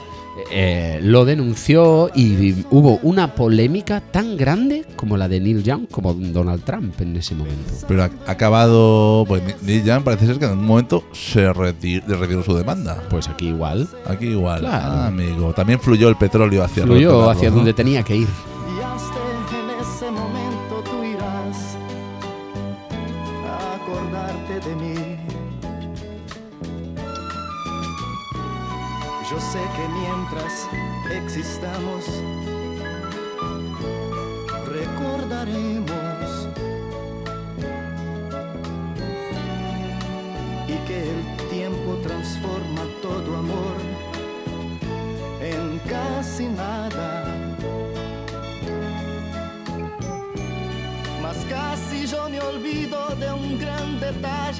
eh, 0.51 0.99
lo 1.03 1.25
denunció 1.25 2.09
y 2.15 2.65
hubo 2.71 2.99
una 3.03 3.35
polémica 3.35 4.01
tan 4.01 4.37
grande 4.37 4.85
como 4.95 5.17
la 5.17 5.27
de 5.27 5.39
Neil 5.39 5.63
Young, 5.63 5.87
como 5.89 6.13
Donald 6.13 6.63
Trump 6.63 6.99
en 7.01 7.15
ese 7.17 7.35
momento. 7.35 7.73
Pero 7.87 8.03
ha 8.03 8.09
acabado. 8.27 9.25
Pues 9.27 9.41
Neil 9.61 9.83
Young 9.83 10.03
parece 10.03 10.25
ser 10.25 10.37
que 10.39 10.45
en 10.45 10.51
un 10.51 10.65
momento 10.65 11.03
se 11.13 11.49
reti- 11.51 12.03
retiró 12.05 12.43
su 12.43 12.55
demanda. 12.55 13.01
Pues 13.09 13.27
aquí 13.27 13.47
igual. 13.49 13.87
Aquí 14.07 14.27
igual. 14.27 14.59
Claro. 14.61 14.85
Ah, 14.85 15.07
amigo. 15.07 15.53
También 15.53 15.79
fluyó 15.79 16.09
el 16.09 16.15
petróleo 16.15 16.63
hacia 16.63 16.83
Fluyó 16.83 17.29
hacia 17.29 17.49
¿no? 17.49 17.57
donde 17.57 17.73
tenía 17.73 18.03
que 18.03 18.15
ir. 18.17 18.27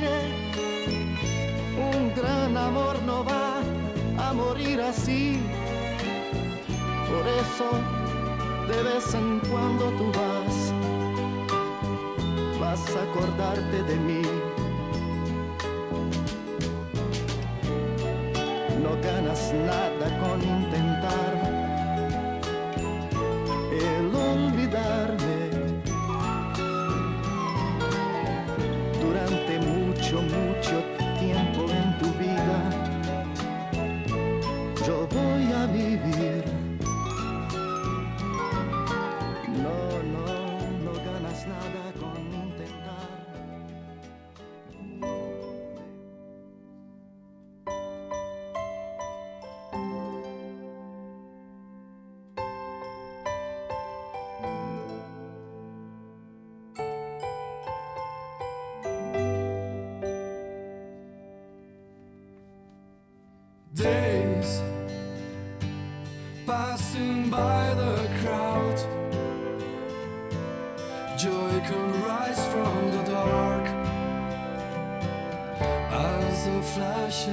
Un 0.02 0.08
gran 2.16 2.56
amor 2.56 3.02
no 3.04 3.26
va 3.26 3.62
a 4.18 4.32
morir 4.34 4.80
así. 4.80 5.42
Por 7.10 7.28
eso, 7.28 7.70
de 8.70 8.82
vez 8.84 9.14
en 9.14 9.42
cuando 9.50 9.92
tú 9.98 10.10
vas, 10.20 10.74
vas 12.62 12.96
a 12.96 13.04
acordarte 13.04 13.84
de 13.84 13.98
mí. 13.98 14.22
No 18.82 18.92
ganas 19.02 19.54
nada 19.54 20.18
con 20.22 20.42
intentar 20.42 20.89
passing 66.50 67.30
by 67.30 67.76
the 67.76 68.10
crowd. 68.22 68.78
Joy 71.16 71.54
can 71.70 72.02
rise 72.02 72.44
from 72.48 72.74
the 72.96 73.04
dark 73.04 73.66
as 75.92 76.48
a 76.48 76.62
flash 76.74 77.28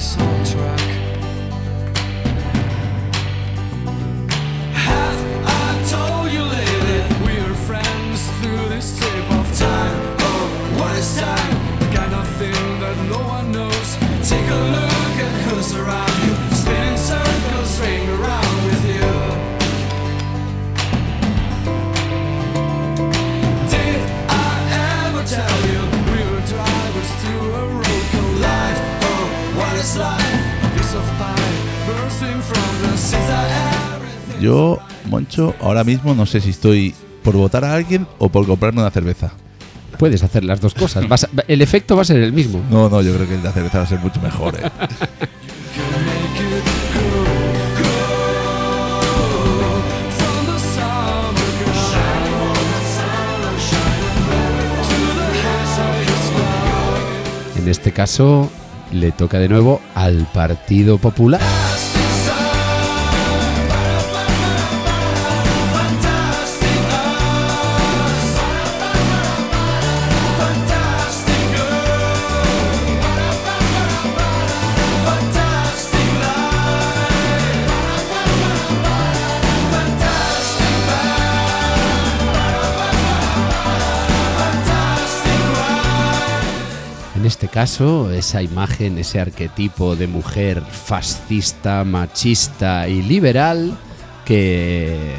coração. 0.00 0.29
Yo, 34.40 34.78
Moncho, 35.08 35.54
ahora 35.60 35.84
mismo 35.84 36.14
no 36.14 36.26
sé 36.26 36.40
si 36.40 36.50
estoy 36.50 36.94
por 37.22 37.36
votar 37.36 37.64
a 37.64 37.74
alguien 37.74 38.06
o 38.18 38.28
por 38.30 38.46
comprarme 38.46 38.80
una 38.80 38.90
cerveza. 38.90 39.32
Puedes 39.98 40.22
hacer 40.22 40.44
las 40.44 40.60
dos 40.60 40.72
cosas. 40.72 41.06
Vas 41.08 41.24
a- 41.24 41.28
el 41.46 41.60
efecto 41.60 41.94
va 41.96 42.02
a 42.02 42.04
ser 42.06 42.22
el 42.22 42.32
mismo. 42.32 42.60
No, 42.70 42.88
no, 42.88 43.02
yo 43.02 43.14
creo 43.14 43.28
que 43.28 43.36
la 43.38 43.52
cerveza 43.52 43.78
va 43.78 43.84
a 43.84 43.88
ser 43.88 43.98
mucho 44.00 44.20
mejor. 44.20 44.54
¿eh? 44.56 44.70
En 57.56 57.68
este 57.68 57.92
caso, 57.92 58.50
le 58.92 59.12
toca 59.12 59.38
de 59.38 59.48
nuevo 59.48 59.80
al 59.94 60.26
Partido 60.32 60.98
Popular. 60.98 61.40
Este 87.30 87.48
caso, 87.48 88.10
esa 88.10 88.42
imagen, 88.42 88.98
ese 88.98 89.20
arquetipo 89.20 89.96
de 89.96 90.06
mujer 90.06 90.62
fascista, 90.62 91.84
machista 91.84 92.88
y 92.88 93.02
liberal 93.02 93.76
que 94.24 95.14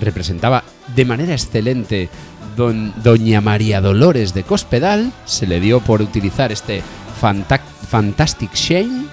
representaba 0.00 0.64
de 0.94 1.04
manera 1.04 1.32
excelente 1.32 2.08
don- 2.56 2.92
doña 3.02 3.40
María 3.40 3.80
Dolores 3.80 4.34
de 4.34 4.42
Cospedal, 4.42 5.12
se 5.24 5.46
le 5.46 5.60
dio 5.60 5.80
por 5.80 6.02
utilizar 6.02 6.52
este 6.52 6.82
fanta- 7.20 7.60
Fantastic 7.88 8.52
Shame 8.54 9.04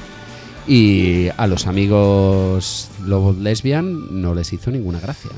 y 0.67 1.27
a 1.37 1.45
los 1.47 1.67
amigos 1.67 2.89
lobos 3.05 3.37
lesbian 3.37 4.21
no 4.21 4.33
les 4.33 4.51
hizo 4.53 4.71
ninguna 4.71 4.99
gracia. 4.99 5.29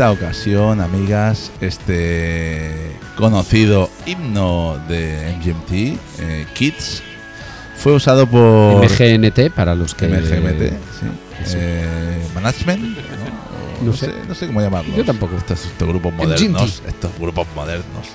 Esta 0.00 0.12
ocasión, 0.12 0.80
amigas, 0.80 1.52
este 1.60 2.96
conocido 3.18 3.90
himno 4.06 4.78
de 4.88 5.36
MGMT, 5.36 5.72
eh, 6.20 6.46
Kids, 6.54 7.02
fue 7.76 7.92
usado 7.92 8.26
por 8.26 8.82
MGNT, 8.82 9.50
para 9.54 9.74
los 9.74 9.94
que... 9.94 10.08
MGMT, 10.08 10.70
sí. 10.98 11.54
Eh, 11.54 12.26
Management, 12.34 12.96
¿no? 13.84 13.92
Sé. 13.92 14.10
no 14.26 14.34
sé 14.34 14.46
cómo 14.46 14.62
llamarlo. 14.62 14.96
Yo 14.96 15.04
tampoco. 15.04 15.36
Estos, 15.36 15.66
estos 15.66 15.86
grupos 15.86 16.14
MGMT. 16.14 16.28
modernos, 16.28 16.82
estos 16.88 17.10
grupos 17.18 17.46
modernos. 17.54 18.06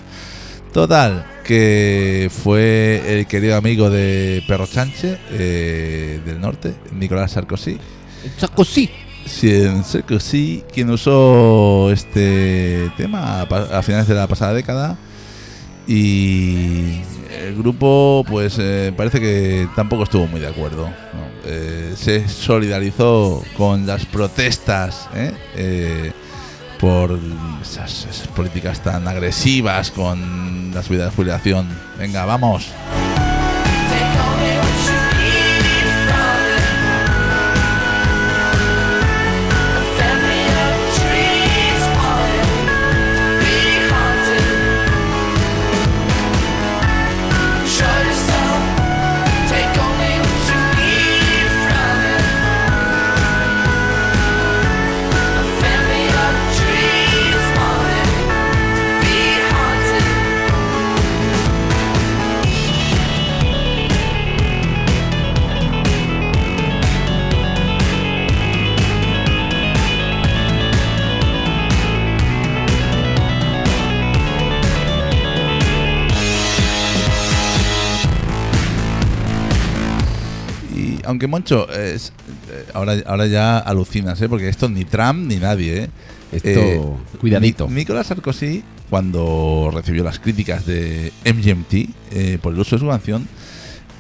Total, 0.74 1.24
que 1.44 2.32
fue 2.32 3.04
el 3.06 3.28
querido 3.28 3.58
amigo 3.58 3.92
de 3.92 4.44
Perro 4.48 4.66
Sánchez 4.66 5.20
eh, 5.34 6.20
del 6.26 6.42
norte, 6.42 6.74
Nicolás 6.94 7.34
Sarkozy. 7.34 7.78
Sarkozy. 8.40 8.90
Sí, 9.26 9.52
en 9.52 9.84
Sarkozy, 9.84 10.64
quien 10.72 10.90
usó 10.92 11.92
este 11.92 12.92
tema 12.96 13.42
a, 13.42 13.78
a 13.78 13.82
finales 13.82 14.08
de 14.08 14.16
la 14.16 14.28
pasada 14.28 14.54
década. 14.54 14.98
Y 15.88 17.02
el 17.46 17.56
grupo, 17.56 18.26
pues 18.28 18.58
eh, 18.60 18.94
parece 18.96 19.20
que 19.20 19.68
tampoco 19.76 20.04
estuvo 20.04 20.28
muy 20.28 20.40
de 20.40 20.48
acuerdo. 20.48 20.90
Eh, 21.46 21.94
se 21.96 22.28
solidarizó 22.28 23.44
con 23.56 23.86
las 23.86 24.06
protestas 24.06 25.08
¿eh? 25.14 26.12
Por 26.80 27.20
esas 27.62 28.28
políticas 28.36 28.82
tan 28.82 29.08
agresivas 29.08 29.92
con 29.92 30.72
la 30.74 30.82
subida 30.82 31.06
de 31.06 31.12
jubilación. 31.12 31.68
Venga, 32.00 32.26
vamos. 32.26 32.72
Aunque 81.06 81.28
Moncho, 81.28 81.70
es, 81.72 82.12
eh, 82.52 82.66
ahora, 82.74 82.96
ahora 83.06 83.28
ya 83.28 83.58
alucinas, 83.60 84.22
¿eh? 84.22 84.30
porque 84.30 84.50
esto 84.50 84.70
ni 84.70 84.86
Trump 84.86 85.28
ni 85.28 85.38
nadie. 85.38 85.84
¿eh? 85.84 85.90
Esto, 86.32 87.00
cuidadito. 87.20 87.68
Ni- 87.68 87.76
Nicolás 87.76 88.08
Sarkozy, 88.08 88.64
cuando 88.90 89.70
recibió 89.74 90.04
las 90.04 90.20
críticas 90.20 90.66
de 90.66 91.12
MGMT 91.24 91.74
eh, 92.12 92.38
por 92.42 92.54
el 92.54 92.60
uso 92.60 92.76
de 92.76 92.80
su 92.82 92.88
canción, 92.88 93.28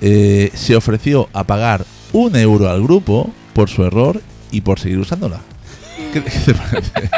eh, 0.02 0.52
se 0.54 0.76
ofreció 0.76 1.30
a 1.34 1.44
pagar 1.46 1.86
un 2.14 2.36
euro 2.36 2.70
al 2.70 2.82
grupo 2.84 3.32
por 3.54 3.70
su 3.70 3.84
error 3.84 4.22
y 4.52 4.62
por 4.62 4.80
seguir 4.80 5.00
usándola. 5.00 5.40
¿Qué, 6.14 6.22
te 6.22 6.54
parece? 6.54 7.10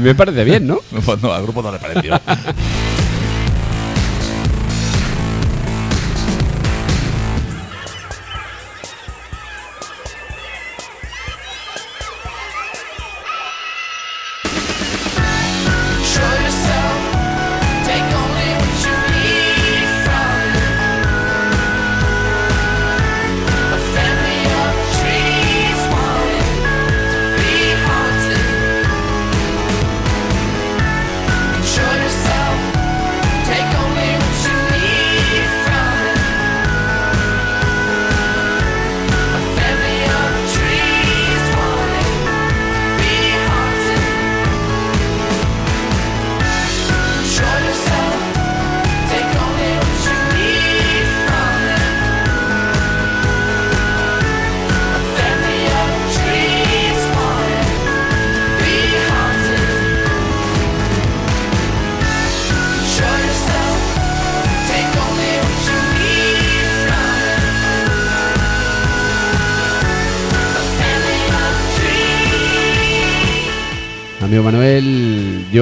Me 0.00 0.14
parece 0.14 0.44
bien, 0.44 0.66
¿no? 0.66 0.78
Pues 1.04 1.20
no, 1.22 1.32
al 1.32 1.42
grupo 1.42 1.62
no 1.62 1.72
le 1.72 1.78
pareció. 1.78 2.20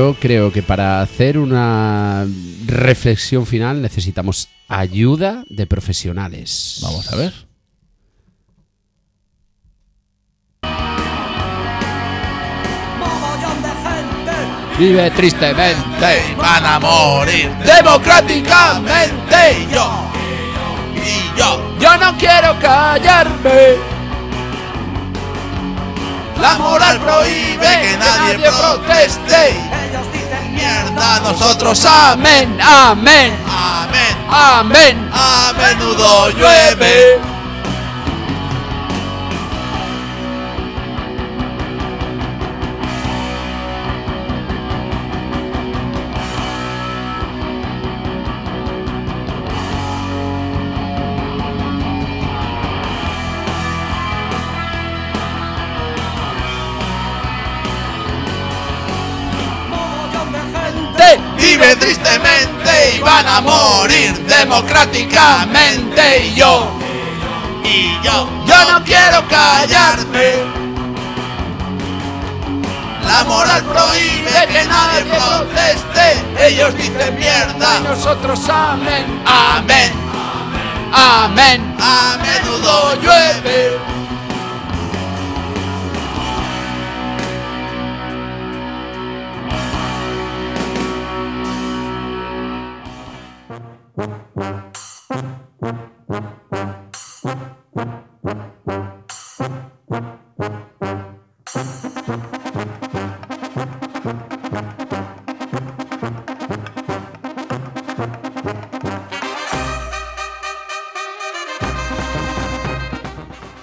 yo 0.04 0.14
creo 0.20 0.52
que 0.52 0.62
para 0.62 1.00
hacer 1.00 1.38
una 1.38 2.26
reflexión 2.66 3.46
final 3.46 3.80
necesitamos 3.80 4.48
ayuda 4.68 5.44
de 5.48 5.66
profesionales. 5.66 6.80
Vamos 6.82 7.10
a 7.10 7.16
ver. 7.16 7.32
Vive 14.78 15.10
tristemente. 15.12 15.74
Te 16.00 16.34
van 16.36 16.66
a 16.66 16.78
morir 16.80 17.50
democráticamente 17.64 19.36
y 19.58 19.72
yo. 19.72 20.10
Y 20.96 21.38
yo. 21.38 21.78
Yo 21.80 21.96
no 21.96 22.18
quiero 22.18 22.58
callarme. 22.60 23.93
La 26.40 26.54
moral 26.58 26.98
prohíbe 27.00 27.66
que 27.66 27.96
nadie 27.98 28.50
proteste. 28.50 29.54
Mierda, 30.52 31.20
nosotros. 31.20 31.84
Amén, 31.84 32.58
amén, 32.62 33.36
Amén. 33.48 34.16
amén. 34.30 35.10
A 35.12 35.52
menudo 35.56 36.30
llueve. 36.30 37.33
Van 63.04 63.28
a 63.28 63.40
morir 63.40 64.26
democráticamente 64.26 66.26
y 66.26 66.34
yo. 66.34 66.68
Y 67.62 67.98
yo. 68.02 68.28
Yo 68.46 68.64
no 68.72 68.82
quiero 68.84 69.26
callarme. 69.28 70.64
La 73.06 73.22
moral 73.24 73.62
prohíbe 73.64 74.46
que 74.50 74.64
nadie 74.64 75.04
proteste. 75.04 76.46
Ellos 76.46 76.74
dicen 76.76 77.14
mierda. 77.16 77.80
Nosotros 77.80 78.40
amén, 78.48 79.22
Amén. 79.26 79.92
amén. 80.92 81.76
A 81.80 82.16
menudo 82.18 82.94
llueve. 83.02 83.78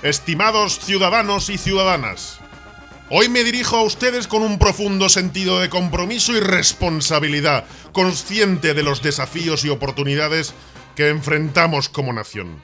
Estimados 0.04 0.80
ciudadanos 0.80 1.50
y 1.50 1.58
ciudadanas, 1.58 2.41
hoy 3.14 3.28
me 3.28 3.44
dirijo 3.44 3.76
a 3.76 3.84
ustedes 3.84 4.28
con 4.28 4.42
un 4.42 4.58
profundo 4.58 5.10
sentido 5.10 5.60
de 5.60 5.70
compromiso 5.70 6.32
y 6.32 6.40
responsabilidad, 6.40 7.66
consciente 7.92 8.74
de 8.74 8.84
los 8.84 9.02
desafíos 9.02 9.66
y 9.66 9.70
oportunidades 9.70 10.54
que 10.96 11.10
enfrentamos 11.10 11.90
como 11.90 12.14
nación. 12.14 12.56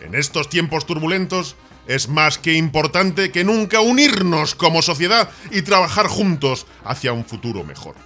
En 0.00 0.14
estos 0.14 0.48
tiempos 0.48 0.86
turbulentos 0.86 1.56
es 1.88 2.08
más 2.08 2.38
que 2.38 2.54
importante 2.54 3.32
que 3.32 3.42
nunca 3.42 3.80
unirnos 3.80 4.54
como 4.54 4.82
sociedad 4.82 5.30
y 5.50 5.62
trabajar 5.62 6.06
juntos 6.06 6.66
hacia 6.84 7.12
un 7.12 7.24
futuro 7.24 7.64
mejor. 7.64 7.96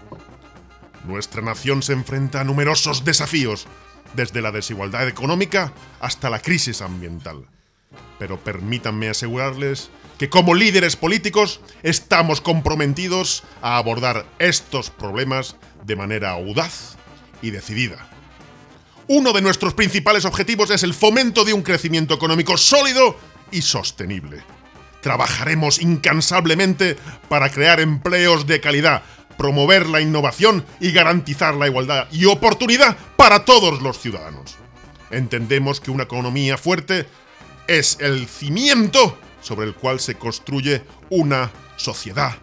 Nuestra 1.07 1.43
nación 1.43 1.83
se 1.83 1.93
enfrenta 1.93 2.41
a 2.41 2.45
numerosos 2.45 3.05
desafíos, 3.05 3.67
desde 4.15 4.41
la 4.41 4.51
desigualdad 4.51 5.09
económica 5.09 5.73
hasta 6.01 6.31
la 6.31 6.41
crisis 6.41 6.81
ambiental. 6.81 7.47
Pero 8.19 8.39
permítanme 8.39 9.09
asegurarles 9.09 9.91
que 10.21 10.29
como 10.29 10.55
líderes 10.55 10.97
políticos 10.97 11.63
estamos 11.83 12.43
comprometidos 12.43 13.43
a 13.63 13.79
abordar 13.79 14.27
estos 14.39 14.91
problemas 14.91 15.57
de 15.87 15.97
manera 15.97 16.33
audaz 16.33 16.99
y 17.41 17.53
decidida. 17.53 18.07
Uno 19.09 19.33
de 19.33 19.41
nuestros 19.41 19.73
principales 19.73 20.27
objetivos 20.27 20.69
es 20.73 20.83
el 20.83 20.93
fomento 20.93 21.43
de 21.47 21.55
un 21.55 21.63
crecimiento 21.63 22.13
económico 22.13 22.59
sólido 22.59 23.17
y 23.51 23.63
sostenible. 23.63 24.43
Trabajaremos 25.01 25.81
incansablemente 25.81 26.99
para 27.31 27.51
crear 27.51 27.81
empleos 27.81 28.47
de 28.47 28.61
calidad, 28.61 29.03
promover 29.39 29.87
la 29.87 30.03
innovación 30.03 30.67
y 30.81 30.93
garantizar 30.93 31.55
la 31.55 31.67
igualdad 31.67 32.09
y 32.13 32.27
oportunidad 32.27 32.95
para 33.17 33.47
todos 33.47 33.81
los 33.81 33.99
ciudadanos. 33.99 34.57
Entendemos 35.11 35.81
que 35.81 35.91
una 35.91 36.03
economía 36.03 36.59
fuerte 36.59 37.07
es 37.67 37.97
el 38.01 38.29
cimiento 38.29 39.17
sobre 39.41 39.67
el 39.67 39.75
cual 39.75 40.01
se 40.01 40.17
construye 40.17 40.83
una 41.11 41.51
sociedad 41.77 42.35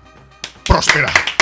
próspera. 0.65 1.36